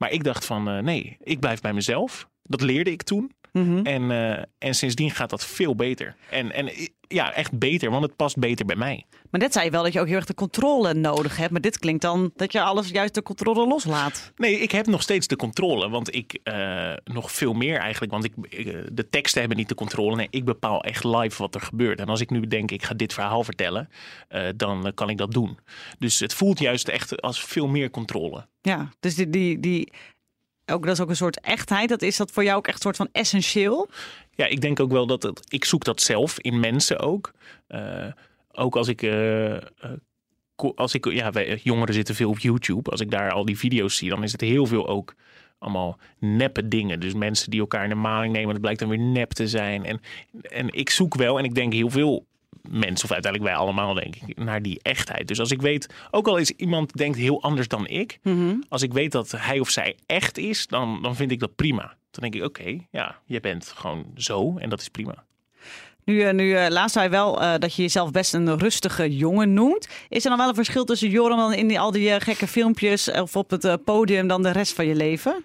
Maar 0.00 0.12
ik 0.12 0.24
dacht 0.24 0.44
van, 0.44 0.68
eh, 0.68 0.78
nee, 0.78 1.16
ik 1.20 1.40
blijf 1.40 1.60
bij 1.60 1.72
mezelf. 1.72 2.28
Dat 2.42 2.60
leerde 2.60 2.90
ik 2.90 3.02
toen. 3.02 3.32
Mhm. 3.52 3.86
En, 3.86 4.10
eh, 4.10 4.42
en 4.58 4.74
sindsdien 4.74 5.10
gaat 5.10 5.30
dat 5.30 5.46
veel 5.46 5.74
beter. 5.74 6.16
En, 6.30 6.52
en 6.52 6.70
ja, 7.08 7.32
echt 7.32 7.58
beter, 7.58 7.90
want 7.90 8.02
het 8.02 8.16
past 8.16 8.38
beter 8.38 8.66
bij 8.66 8.76
mij. 8.76 9.06
Maar 9.30 9.40
net 9.40 9.52
zei 9.52 9.64
je 9.64 9.70
wel 9.70 9.82
dat 9.82 9.92
je 9.92 10.00
ook 10.00 10.06
heel 10.06 10.16
erg 10.16 10.26
de 10.26 10.34
controle 10.34 10.94
nodig 10.94 11.36
hebt. 11.36 11.50
Maar 11.50 11.60
dit 11.60 11.78
klinkt 11.78 12.02
dan 12.02 12.30
dat 12.36 12.52
je 12.52 12.62
alles 12.62 12.88
juist 12.88 13.14
de 13.14 13.22
controle 13.22 13.66
loslaat. 13.66 14.32
Nee, 14.36 14.58
ik 14.58 14.70
heb 14.70 14.86
nog 14.86 15.02
steeds 15.02 15.26
de 15.26 15.36
controle. 15.36 15.88
Want 15.88 16.14
ik 16.14 16.38
eh, 16.42 16.92
nog 17.04 17.32
veel 17.32 17.52
meer 17.52 17.78
eigenlijk. 17.78 18.12
Want 18.12 18.24
ik, 18.24 18.32
eh, 18.36 18.76
de 18.92 19.08
teksten 19.08 19.40
hebben 19.40 19.58
niet 19.58 19.68
de 19.68 19.74
controle. 19.74 20.16
Nee, 20.16 20.28
ik 20.30 20.44
bepaal 20.44 20.82
echt 20.82 21.04
live 21.04 21.42
wat 21.42 21.54
er 21.54 21.60
gebeurt. 21.60 22.00
En 22.00 22.08
als 22.08 22.20
ik 22.20 22.30
nu 22.30 22.46
denk, 22.46 22.70
ik 22.70 22.82
ga 22.82 22.94
dit 22.94 23.12
verhaal 23.12 23.44
vertellen, 23.44 23.88
dan 24.56 24.92
kan 24.94 25.08
ik 25.08 25.16
dat 25.16 25.32
doen. 25.32 25.58
Dus 25.98 26.20
het 26.20 26.34
voelt 26.34 26.58
juist 26.58 26.88
echt 26.88 27.22
als 27.22 27.44
veel 27.44 27.66
meer 27.66 27.90
controle. 27.90 28.46
Ja, 28.60 28.88
dus 29.00 29.14
die, 29.14 29.30
die, 29.30 29.60
die, 29.60 29.92
ook, 30.72 30.84
dat 30.84 30.92
is 30.92 31.00
ook 31.00 31.08
een 31.08 31.16
soort 31.16 31.40
echtheid. 31.40 31.88
Dat 31.88 32.02
is 32.02 32.16
dat 32.16 32.30
voor 32.30 32.44
jou 32.44 32.56
ook 32.56 32.66
echt 32.66 32.76
een 32.76 32.82
soort 32.82 32.96
van 32.96 33.08
essentieel? 33.12 33.88
Ja, 34.34 34.46
ik 34.46 34.60
denk 34.60 34.80
ook 34.80 34.92
wel 34.92 35.06
dat 35.06 35.40
ik 35.48 35.64
zoek 35.64 35.84
dat 35.84 36.00
zelf 36.00 36.38
in 36.38 36.60
mensen 36.60 36.98
ook. 36.98 37.32
Eh, 37.66 38.06
ook 38.52 38.76
als 38.76 38.88
ik, 38.88 39.02
eh, 39.02 39.56
eh, 39.56 39.62
als 40.74 40.94
ik, 40.94 41.12
ja, 41.12 41.30
jongeren 41.62 41.94
zitten 41.94 42.14
veel 42.14 42.30
op 42.30 42.38
YouTube. 42.38 42.90
Als 42.90 43.00
ik 43.00 43.10
daar 43.10 43.32
al 43.32 43.44
die 43.44 43.58
video's 43.58 43.96
zie, 43.96 44.10
dan 44.10 44.22
is 44.22 44.32
het 44.32 44.40
heel 44.40 44.66
veel 44.66 44.88
ook 44.88 45.14
allemaal 45.58 45.98
neppe 46.18 46.68
dingen. 46.68 47.00
Dus 47.00 47.14
mensen 47.14 47.50
die 47.50 47.60
elkaar 47.60 47.82
in 47.82 47.88
de 47.88 47.94
maling 47.94 48.32
nemen, 48.32 48.52
dat 48.52 48.60
blijkt 48.60 48.80
dan 48.80 48.88
weer 48.88 48.98
nep 48.98 49.30
te 49.30 49.48
zijn. 49.48 49.84
En, 49.84 50.00
en 50.42 50.72
ik 50.72 50.90
zoek 50.90 51.14
wel, 51.14 51.38
en 51.38 51.44
ik 51.44 51.54
denk 51.54 51.72
heel 51.72 51.90
veel 51.90 52.26
mensen, 52.68 53.04
of 53.04 53.12
uiteindelijk 53.12 53.52
wij 53.52 53.60
allemaal, 53.60 53.94
denk 53.94 54.16
ik, 54.16 54.36
naar 54.36 54.62
die 54.62 54.78
echtheid. 54.82 55.28
Dus 55.28 55.40
als 55.40 55.50
ik 55.50 55.62
weet, 55.62 55.94
ook 56.10 56.28
al 56.28 56.36
is 56.36 56.50
iemand 56.50 56.92
denkt 56.92 57.18
heel 57.18 57.42
anders 57.42 57.68
dan 57.68 57.86
ik, 57.86 58.18
als 58.68 58.82
ik 58.82 58.92
weet 58.92 59.12
dat 59.12 59.34
hij 59.36 59.60
of 59.60 59.70
zij 59.70 59.96
echt 60.06 60.38
is, 60.38 60.66
dan, 60.66 61.02
dan 61.02 61.16
vind 61.16 61.30
ik 61.30 61.40
dat 61.40 61.54
prima. 61.54 61.96
Dan 62.10 62.30
denk 62.30 62.34
ik, 62.34 62.44
oké, 62.44 62.78
ja, 62.90 63.18
je 63.24 63.40
bent 63.40 63.72
gewoon 63.76 64.04
zo 64.16 64.56
en 64.58 64.68
dat 64.68 64.80
is 64.80 64.88
prima. 64.88 65.24
Nu, 66.04 66.22
eh, 66.22 66.32
nu 66.32 66.54
eh, 66.54 66.68
laatst 66.68 66.94
zei 66.94 67.08
wel 67.08 67.42
eh, 67.42 67.54
dat 67.58 67.74
je 67.74 67.82
jezelf 67.82 68.10
best 68.10 68.34
een 68.34 68.58
rustige 68.58 69.16
jongen 69.16 69.54
noemt. 69.54 69.88
Is 70.08 70.24
er 70.24 70.30
dan 70.30 70.38
wel 70.38 70.48
een 70.48 70.54
verschil 70.54 70.84
tussen 70.84 71.08
Joram 71.08 71.38
dan 71.38 71.52
in 71.52 71.68
die, 71.68 71.80
al 71.80 71.90
die 71.90 72.20
gekke 72.20 72.46
filmpjes 72.46 73.10
of 73.10 73.36
op 73.36 73.50
het 73.50 73.84
podium 73.84 74.26
dan 74.28 74.42
de 74.42 74.50
rest 74.50 74.74
van 74.74 74.86
je 74.86 74.94
leven? 74.94 75.44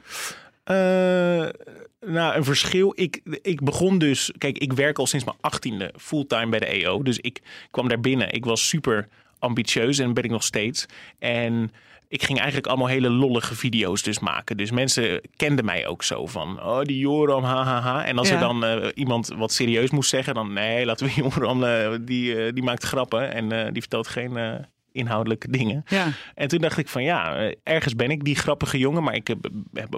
Nou, 2.06 2.36
een 2.36 2.44
verschil. 2.44 2.94
Ik, 2.96 3.22
ik 3.42 3.62
begon 3.64 3.98
dus. 3.98 4.32
Kijk, 4.38 4.58
ik 4.58 4.74
werk 4.74 5.00
al 5.00 5.08
sinds 5.08 5.26
mijn 5.26 5.38
achttiende 5.42 5.94
fulltime 5.98 6.50
bij 6.50 6.60
de 6.60 6.66
EO. 6.66 7.04
Dus 7.04 7.20
ik 7.20 7.42
kwam 7.72 7.88
daar 7.88 8.00
binnen. 8.00 8.34
Ik 8.34 8.46
was 8.46 8.68
super 8.68 9.08
ambitieus 9.40 10.00
en 10.00 10.14
ben 10.14 10.24
ik 10.24 10.30
nog 10.30 10.44
steeds. 10.44 10.86
En 11.20 11.72
ik 12.08 12.24
ging 12.24 12.38
eigenlijk 12.38 12.68
allemaal 12.68 12.88
hele 12.88 13.10
lollige 13.10 13.56
video's 13.56 14.02
dus 14.02 14.20
maken. 14.20 14.58
Dus 14.58 14.72
mensen 14.72 15.22
kenden 15.36 15.66
mij 15.66 15.88
ook 15.88 16.04
zo 16.04 16.26
van, 16.26 16.64
oh 16.64 16.82
die 16.82 16.98
Joram, 16.98 17.44
hahaha. 17.44 18.06
En 18.06 18.18
als 18.18 18.28
Ja. 18.28 18.34
er 18.34 18.40
dan 18.40 18.66
eh, 18.66 18.90
iemand 18.94 19.28
wat 19.38 19.52
serieus 19.54 19.90
moest 19.90 20.10
zeggen, 20.10 20.34
dan 20.34 20.54
nee, 20.54 20.86
laten 20.86 21.08
we 21.08 21.14
Joram, 21.22 21.64
eh, 21.64 21.92
die, 22.02 22.46
eh, 22.46 22.54
die 22.54 22.64
maakt 22.64 22.84
grappen 22.84 23.34
en 23.34 23.74
die 23.74 23.82
vertelt 23.82 24.08
geen 24.08 24.66
inhoudelijke 24.92 25.52
dingen. 25.52 25.84
Ja. 25.88 26.08
En 26.36 26.48
toen 26.48 26.62
dacht 26.62 26.78
ik 26.78 26.88
van 26.88 27.04
ja, 27.04 27.52
ergens 27.64 27.96
ben 27.96 28.12
ik 28.12 28.24
die 28.24 28.36
grappige 28.36 28.78
jongen, 28.78 29.04
maar 29.04 29.16
ik 29.16 29.36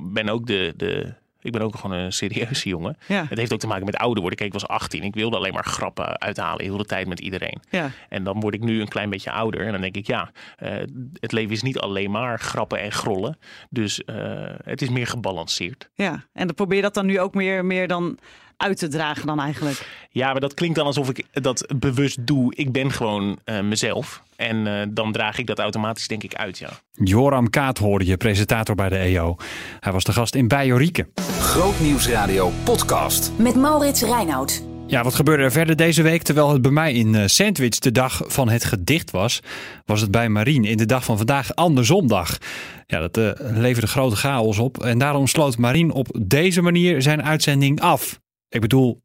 ben 0.02 0.30
ook 0.30 0.48
de, 0.48 0.74
de 0.78 1.14
ik 1.48 1.54
ben 1.54 1.62
ook 1.62 1.76
gewoon 1.76 1.98
een 1.98 2.14
serieuze 2.14 2.70
jongen. 2.70 2.98
Ja. 3.08 3.26
Het 3.30 3.38
heeft 3.38 3.54
ook 3.54 3.60
te 3.60 3.68
maken 3.68 3.86
met 3.86 3.96
ouder 3.96 4.20
worden. 4.20 4.40
Kijk, 4.40 4.54
ik 4.54 4.60
was 4.60 4.70
18. 4.70 5.04
Ik 5.04 5.14
wilde 5.14 5.38
alleen 5.38 5.54
maar 5.54 5.66
grappen 5.66 6.20
uithalen, 6.20 6.66
heel 6.66 6.78
de 6.78 6.86
tijd 6.86 7.08
met 7.08 7.20
iedereen. 7.20 7.62
Ja. 7.70 7.92
En 8.10 8.24
dan 8.24 8.40
word 8.40 8.54
ik 8.54 8.64
nu 8.64 8.82
een 8.82 8.88
klein 8.88 9.10
beetje 9.10 9.32
ouder. 9.32 9.66
En 9.66 9.72
dan 9.72 9.82
denk 9.82 9.96
ik, 9.96 10.08
ja, 10.08 10.32
eh, 10.58 10.72
het 11.14 11.32
leven 11.32 11.52
is 11.52 11.62
niet 11.62 11.80
alleen 11.80 12.12
maar 12.12 12.40
grappen 12.40 12.80
en 12.80 12.92
grollen. 12.92 13.38
Dus 13.70 14.04
eh, 14.04 14.16
het 14.64 14.82
is 14.82 14.90
meer 14.90 15.08
gebalanceerd. 15.08 15.90
Ja, 15.94 16.26
en 16.34 16.46
dan 16.46 16.56
probeer 16.56 16.76
je 16.76 16.84
dat 16.84 16.94
dan 16.94 17.06
nu 17.06 17.20
ook 17.20 17.34
meer, 17.34 17.66
meer 17.66 17.88
dan 17.88 18.18
uit 18.58 18.78
te 18.78 18.88
dragen 18.88 19.28
dan 19.28 19.40
eigenlijk. 19.40 20.08
Ja, 20.12 20.32
maar 20.32 20.42
dat 20.42 20.54
klinkt 20.54 20.76
dan 20.76 20.86
alsof 20.86 21.10
ik 21.10 21.26
dat 21.32 21.66
bewust 21.76 22.28
doe. 22.28 22.56
Ik 22.56 22.72
ben 22.72 22.92
gewoon 22.92 23.40
eh, 23.44 23.62
mezelf. 23.62 24.22
En 24.36 24.68
eh, 24.68 24.88
dan 24.90 25.12
draag 25.12 25.38
ik 25.38 25.46
dat 25.48 25.60
automatisch, 25.60 26.08
denk 26.08 26.24
ik, 26.24 26.36
uit, 26.36 26.58
ja. 26.58 26.70
Joram 26.92 27.50
Kaat 27.50 27.78
hoorde 27.78 28.06
je, 28.06 28.18
presentator 28.18 28.76
bij 28.76 28.90
de 28.90 28.98
EO. 28.98 29.36
Hij 29.80 29.92
was 29.92 30.04
de 30.04 30.14
gast 30.14 30.36
in 30.36 30.48
Bijorieke. 30.48 31.08
Grootnieuwsradio 31.40 32.52
podcast. 32.64 33.32
Met 33.38 33.56
Maurits 33.56 34.02
Reinoud. 34.02 34.64
Ja, 34.88 35.04
wat 35.04 35.16
gebeurde 35.16 35.44
er 35.44 35.52
verder 35.52 35.76
deze 35.76 36.02
week? 36.02 36.22
Terwijl 36.22 36.52
het 36.52 36.62
bij 36.62 36.72
mij 36.72 36.94
in 36.94 37.16
eh, 37.16 37.24
Sandwich 37.26 37.80
de 37.80 37.92
dag 37.92 38.22
van 38.26 38.50
het 38.50 38.64
gedicht 38.64 39.12
was, 39.12 39.40
was 39.86 40.02
het 40.02 40.12
bij 40.12 40.30
Marien 40.30 40.66
in 40.66 40.78
de 40.78 40.86
dag 40.86 41.04
van 41.04 41.18
vandaag 41.18 41.56
andersomdag. 41.56 42.38
Ja, 42.86 43.00
dat 43.00 43.18
eh, 43.18 43.32
leverde 43.40 43.88
grote 43.88 44.16
chaos 44.16 44.58
op. 44.58 44.84
En 44.84 44.98
daarom 44.98 45.28
sloot 45.28 45.58
Marien 45.58 45.92
op 45.92 46.08
deze 46.22 46.62
manier 46.62 47.02
zijn 47.02 47.24
uitzending 47.24 47.82
af. 47.82 48.20
Ik 48.50 48.62
bedoel, 48.62 49.04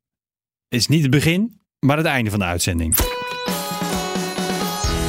het 0.69 0.81
is 0.81 0.87
niet 0.87 1.03
het 1.03 1.11
begin, 1.11 1.61
maar 1.79 1.97
het 1.97 2.07
einde 2.07 2.31
van 2.31 2.39
de 2.39 2.45
uitzending. 2.45 2.95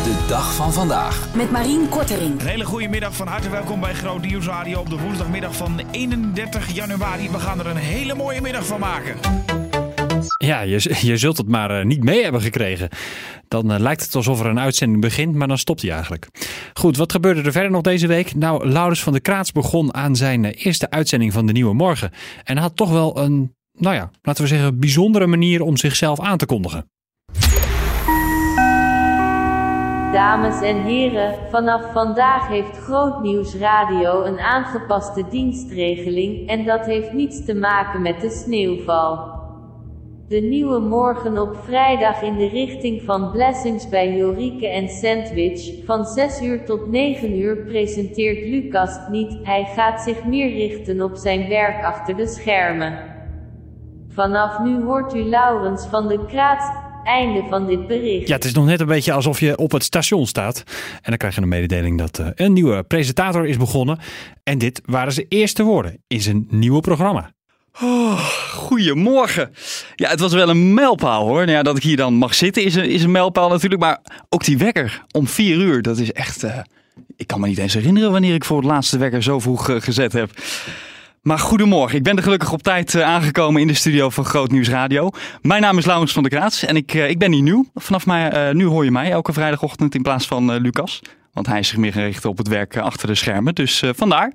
de 0.04 0.26
dag 0.28 0.56
van 0.56 0.74
vandaag. 0.74 1.36
Met 1.36 1.52
Marien 1.52 1.90
Kortering. 1.90 2.40
Een 2.40 2.48
hele 2.48 2.66
goede 2.66 2.88
middag, 2.88 3.16
van 3.16 3.28
harte 3.28 3.50
welkom 3.50 3.80
bij 3.80 3.94
Groot 3.94 4.22
Nieuws 4.22 4.46
Radio 4.46 4.80
op 4.80 4.90
de 4.90 5.00
woensdagmiddag 5.00 5.56
van 5.56 5.80
31 5.92 6.74
januari. 6.74 7.30
We 7.30 7.40
gaan 7.40 7.60
er 7.60 7.68
een 7.68 7.76
hele 7.76 8.16
mooie 8.16 8.42
middag 8.42 8.66
van 8.66 8.80
maken. 8.80 9.16
Ja, 10.38 10.62
je, 10.62 10.98
je 11.02 11.18
zult 11.18 11.38
het 11.38 11.48
maar 11.48 11.80
eh, 11.80 11.86
niet 11.86 12.04
mee 12.04 12.24
hebben 12.24 12.42
gekregen. 12.42 12.90
Dan 13.48 13.72
eh, 13.72 13.80
lijkt 13.80 14.04
het 14.04 14.16
alsof 14.16 14.40
er 14.40 14.46
een 14.46 14.60
uitzending 14.60 15.02
begint, 15.02 15.36
maar 15.36 15.48
dan 15.48 15.58
stopt 15.58 15.82
hij 15.82 15.92
eigenlijk. 15.92 16.28
Goed, 16.74 16.98
wat 16.98 17.12
gebeurde 17.12 17.42
er 17.42 17.52
verder 17.52 17.72
nog 17.72 17.82
deze 17.82 18.08
week? 18.08 18.36
Nou, 18.36 18.68
Laurens 18.68 19.04
van 19.04 19.14
der 19.14 19.22
Kraats 19.22 19.52
begon 19.52 19.94
aan 19.94 20.16
zijn 20.16 20.46
eh, 20.46 20.66
eerste 20.66 20.90
uitzending 20.90 21.34
van 21.34 21.46
de 21.46 21.52
Nieuwe 21.52 21.74
Morgen. 21.74 22.12
En 22.44 22.58
had 22.58 22.76
toch 22.76 22.90
wel 22.90 23.18
een, 23.18 23.56
nou 23.78 23.96
ja, 23.96 24.12
laten 24.22 24.44
we 24.44 24.50
zeggen, 24.50 24.80
bijzondere 24.80 25.28
manier 25.28 25.62
om 25.62 25.78
zichzelf 25.78 26.20
aan 26.20 26.38
te 26.38 26.46
kondigen. 26.46 26.86
Dames 30.14 30.62
en 30.62 30.84
heren, 30.84 31.36
vanaf 31.50 31.92
vandaag 31.92 32.48
heeft 32.48 32.78
Grootnieuws 32.78 33.56
Radio 33.56 34.24
een 34.24 34.40
aangepaste 34.40 35.28
dienstregeling 35.30 36.50
en 36.50 36.66
dat 36.66 36.86
heeft 36.86 37.14
niets 37.14 37.46
te 37.46 37.56
maken 37.56 38.02
met 38.02 38.22
de 38.22 38.30
sneeuwval. 38.30 39.32
De 40.28 40.40
nieuwe 40.40 40.80
morgen 40.80 41.38
op 41.38 41.58
vrijdag 41.64 42.22
in 42.22 42.38
de 42.38 42.48
richting 42.48 43.02
van 43.02 43.32
Blessings 43.32 43.90
bij 43.90 44.18
Jorike 44.18 44.68
en 44.68 44.90
Sandwich, 44.90 45.86
van 45.86 46.06
6 46.06 46.42
uur 46.42 46.66
tot 46.66 46.88
9 46.88 47.40
uur 47.40 47.58
presenteert 47.58 48.46
Lucas 48.46 49.00
niet, 49.10 49.38
hij 49.44 49.66
gaat 49.76 50.02
zich 50.02 50.26
meer 50.26 50.54
richten 50.54 51.02
op 51.02 51.16
zijn 51.16 51.50
werk 51.50 51.84
achter 51.84 52.16
de 52.16 52.28
schermen. 52.28 53.13
Vanaf 54.14 54.60
nu 54.60 54.84
hoort 54.84 55.16
u 55.16 55.24
Laurens 55.24 55.86
van 55.90 56.08
de 56.08 56.26
Kraats, 56.28 56.66
einde 57.04 57.44
van 57.50 57.68
dit 57.68 57.88
bericht. 57.88 58.28
Ja, 58.28 58.36
het 58.36 58.46
is 58.46 58.54
nog 58.54 58.66
net 58.66 58.80
een 58.80 58.88
beetje 58.88 59.14
alsof 59.14 59.40
je 59.40 59.58
op 59.58 59.72
het 59.72 59.84
station 59.84 60.28
staat. 60.28 60.64
En 60.96 61.02
dan 61.10 61.18
krijg 61.18 61.36
je 61.36 61.42
een 61.42 61.48
mededeling 61.48 61.98
dat 61.98 62.20
eh, 62.20 62.28
een 62.36 62.54
nieuwe 62.54 62.84
presentator 62.84 63.46
is 63.48 63.58
begonnen. 63.58 64.00
En 64.44 64.58
dit 64.58 64.82
waren 64.86 65.14
zijn 65.14 65.26
eerste 65.30 65.64
woorden 65.64 66.04
in 66.08 66.22
zijn 66.22 66.48
nieuwe 66.50 66.82
programma. 66.82 67.32
Oh, 67.82 68.20
goedemorgen. 68.50 69.54
Ja, 69.96 70.10
het 70.10 70.20
was 70.20 70.34
wel 70.34 70.50
een 70.50 70.74
mijlpaal 70.74 71.28
hoor. 71.28 71.40
Nou 71.40 71.52
ja, 71.52 71.64
dat 71.64 71.78
ik 71.78 71.84
hier 71.84 71.98
dan 71.98 72.14
mag 72.14 72.36
zitten 72.36 72.64
is 72.64 72.76
een, 72.76 72.90
is 72.90 73.04
een 73.04 73.12
mijlpaal 73.12 73.50
natuurlijk. 73.50 73.82
Maar 73.82 74.00
ook 74.30 74.44
die 74.44 74.58
wekker 74.58 75.04
om 75.12 75.28
vier 75.28 75.58
uur, 75.58 75.82
dat 75.82 75.98
is 75.98 76.12
echt... 76.12 76.44
eh, 76.44 76.58
ik 77.16 77.28
kan 77.28 77.40
me 77.40 77.48
niet 77.48 77.58
eens 77.58 77.74
herinneren 77.74 78.12
wanneer 78.12 78.34
ik 78.34 78.46
voor 78.46 78.58
het 78.58 78.66
laatste 78.66 78.98
wekker 78.98 79.24
zo 79.24 79.40
vroeg 79.40 79.70
eh, 79.70 79.76
gezet 79.80 80.14
heb. 80.14 80.30
Maar 81.24 81.40
goedemorgen, 81.40 81.98
ik 81.98 82.04
ben 82.04 82.18
er 82.18 82.24
gelukkig 82.24 82.52
op 82.52 82.64
tijd 82.64 82.96
eh, 82.96 83.02
aangekomen 83.02 83.62
in 83.62 83.68
de 83.68 83.74
studio 83.74 84.10
van 84.10 84.26
Groot 84.26 84.52
Nieuws 84.52 84.70
Radio. 84.70 85.10
Mijn 85.42 85.62
naam 85.62 85.78
is 85.78 85.86
Laurens 85.86 86.14
van 86.14 86.24
der 86.24 86.32
Kraats 86.32 86.66
en 86.66 86.76
ik, 86.76 86.94
eh, 86.94 87.10
ik 87.10 87.20
ben 87.20 87.32
hier 87.32 87.42
nieuw. 87.42 87.66
Vanaf 87.76 88.06
mij, 88.06 88.30
eh, 88.30 88.54
nu 88.54 88.66
hoor 88.66 88.84
je 88.84 88.92
mij 88.92 89.12
elke 89.12 89.34
vrijdagochtend 89.34 89.96
in 89.96 90.02
plaats 90.02 90.28
van 90.28 90.58
Lucas. 90.58 91.02
Want 91.34 91.48
hij 91.48 91.60
is 91.60 91.68
zich 91.68 91.78
meer 91.78 91.92
gericht 91.92 92.26
op 92.26 92.38
het 92.38 92.48
werk 92.48 92.78
achter 92.78 93.08
de 93.08 93.16
schermen, 93.16 93.56
dus 93.56 93.84
vandaar. 93.96 94.34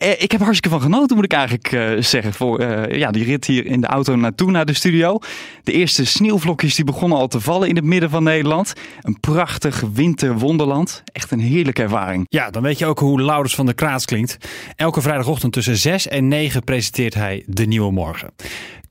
Eh, 0.00 0.22
ik 0.22 0.32
heb 0.32 0.40
hartstikke 0.40 0.78
van 0.78 0.80
genoten, 0.80 1.16
moet 1.16 1.24
ik 1.24 1.32
eigenlijk 1.32 1.72
eh, 1.72 2.02
zeggen. 2.02 2.32
Voor 2.32 2.58
eh, 2.58 2.98
ja, 2.98 3.10
die 3.10 3.24
rit 3.24 3.44
hier 3.44 3.66
in 3.66 3.80
de 3.80 3.86
auto 3.86 4.16
naartoe 4.16 4.50
naar 4.50 4.66
de 4.66 4.72
studio. 4.72 5.18
De 5.62 5.72
eerste 5.72 6.06
sneeuwvlokjes 6.06 6.74
die 6.74 6.84
begonnen 6.84 7.18
al 7.18 7.28
te 7.28 7.40
vallen 7.40 7.68
in 7.68 7.76
het 7.76 7.84
midden 7.84 8.10
van 8.10 8.22
Nederland. 8.22 8.72
Een 9.00 9.20
prachtig 9.20 9.82
winterwonderland. 9.92 11.02
Echt 11.12 11.30
een 11.30 11.40
heerlijke 11.40 11.82
ervaring. 11.82 12.26
Ja, 12.28 12.50
dan 12.50 12.62
weet 12.62 12.78
je 12.78 12.86
ook 12.86 12.98
hoe 12.98 13.22
Laurens 13.22 13.54
van 13.54 13.66
der 13.66 13.74
Kraats 13.74 14.04
klinkt. 14.04 14.36
Elke 14.76 15.00
vrijdagochtend 15.00 15.52
tussen 15.52 15.76
6 15.76 16.08
en 16.08 16.28
9 16.28 16.64
presenteert 16.64 17.14
hij 17.14 17.42
de 17.46 17.66
Nieuwe 17.66 17.92
Morgen. 17.92 18.30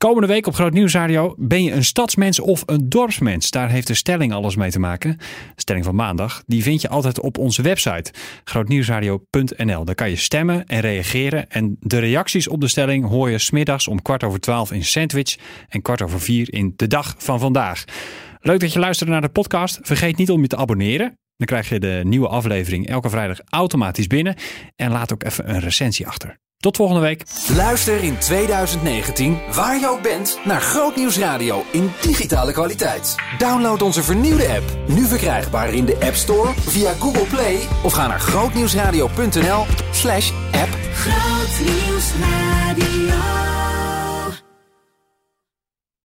Komende 0.04 0.28
week 0.28 0.46
op 0.46 0.54
Groot 0.54 0.72
Nieuws 0.72 0.92
Radio 0.92 1.34
ben 1.38 1.62
je 1.62 1.72
een 1.72 1.84
stadsmens 1.84 2.40
of 2.40 2.62
een 2.66 2.88
dorpsmens. 2.88 3.50
Daar 3.50 3.70
heeft 3.70 3.86
de 3.86 3.94
stelling 3.94 4.32
alles 4.32 4.56
mee 4.56 4.70
te 4.70 4.78
maken. 4.78 5.16
De 5.54 5.60
stelling 5.60 5.84
van 5.84 5.94
maandag, 5.94 6.42
die 6.46 6.62
vind 6.62 6.80
je 6.80 6.88
altijd 6.88 7.20
op 7.20 7.38
onze 7.38 7.62
website 7.62 8.12
grootnieuwsradio.nl. 8.44 9.84
Daar 9.84 9.94
kan 9.94 10.10
je 10.10 10.16
stemmen 10.16 10.66
en 10.66 10.80
reageren. 10.80 11.50
En 11.50 11.76
de 11.80 11.98
reacties 11.98 12.48
op 12.48 12.60
de 12.60 12.68
stelling 12.68 13.08
hoor 13.08 13.30
je 13.30 13.38
smiddags 13.38 13.88
om 13.88 14.02
kwart 14.02 14.24
over 14.24 14.40
twaalf 14.40 14.72
in 14.72 14.84
Sandwich 14.84 15.36
en 15.68 15.82
kwart 15.82 16.02
over 16.02 16.20
vier 16.20 16.52
in 16.52 16.72
De 16.76 16.86
Dag 16.86 17.14
van 17.18 17.38
Vandaag. 17.38 17.84
Leuk 18.40 18.60
dat 18.60 18.72
je 18.72 18.78
luistert 18.78 19.10
naar 19.10 19.20
de 19.20 19.28
podcast. 19.28 19.78
Vergeet 19.82 20.16
niet 20.16 20.30
om 20.30 20.40
je 20.40 20.48
te 20.48 20.56
abonneren. 20.56 21.18
Dan 21.36 21.46
krijg 21.46 21.68
je 21.68 21.80
de 21.80 22.00
nieuwe 22.04 22.28
aflevering 22.28 22.88
elke 22.88 23.10
vrijdag 23.10 23.40
automatisch 23.48 24.06
binnen. 24.06 24.34
En 24.76 24.90
laat 24.90 25.12
ook 25.12 25.24
even 25.24 25.50
een 25.50 25.60
recensie 25.60 26.06
achter. 26.06 26.38
Tot 26.60 26.76
volgende 26.76 27.00
week. 27.00 27.24
Luister 27.56 28.02
in 28.02 28.18
2019, 28.18 29.38
waar 29.52 29.80
je 29.80 29.88
ook 29.88 30.02
bent, 30.02 30.38
naar 30.44 30.60
Grootnieuws 30.60 31.18
Radio 31.18 31.64
in 31.72 31.90
digitale 32.00 32.52
kwaliteit. 32.52 33.14
Download 33.38 33.82
onze 33.82 34.02
vernieuwde 34.02 34.48
app, 34.48 34.62
nu 34.86 35.04
verkrijgbaar 35.06 35.74
in 35.74 35.84
de 35.84 35.96
App 36.00 36.14
Store, 36.14 36.52
via 36.56 36.92
Google 36.92 37.26
Play 37.26 37.58
of 37.82 37.92
ga 37.92 38.06
naar 38.06 38.20
grootnieuwsradio.nl 38.20 39.66
slash 39.90 40.32
app. 40.52 40.76
Grootnieuws 40.92 42.12
Radio. 42.20 43.49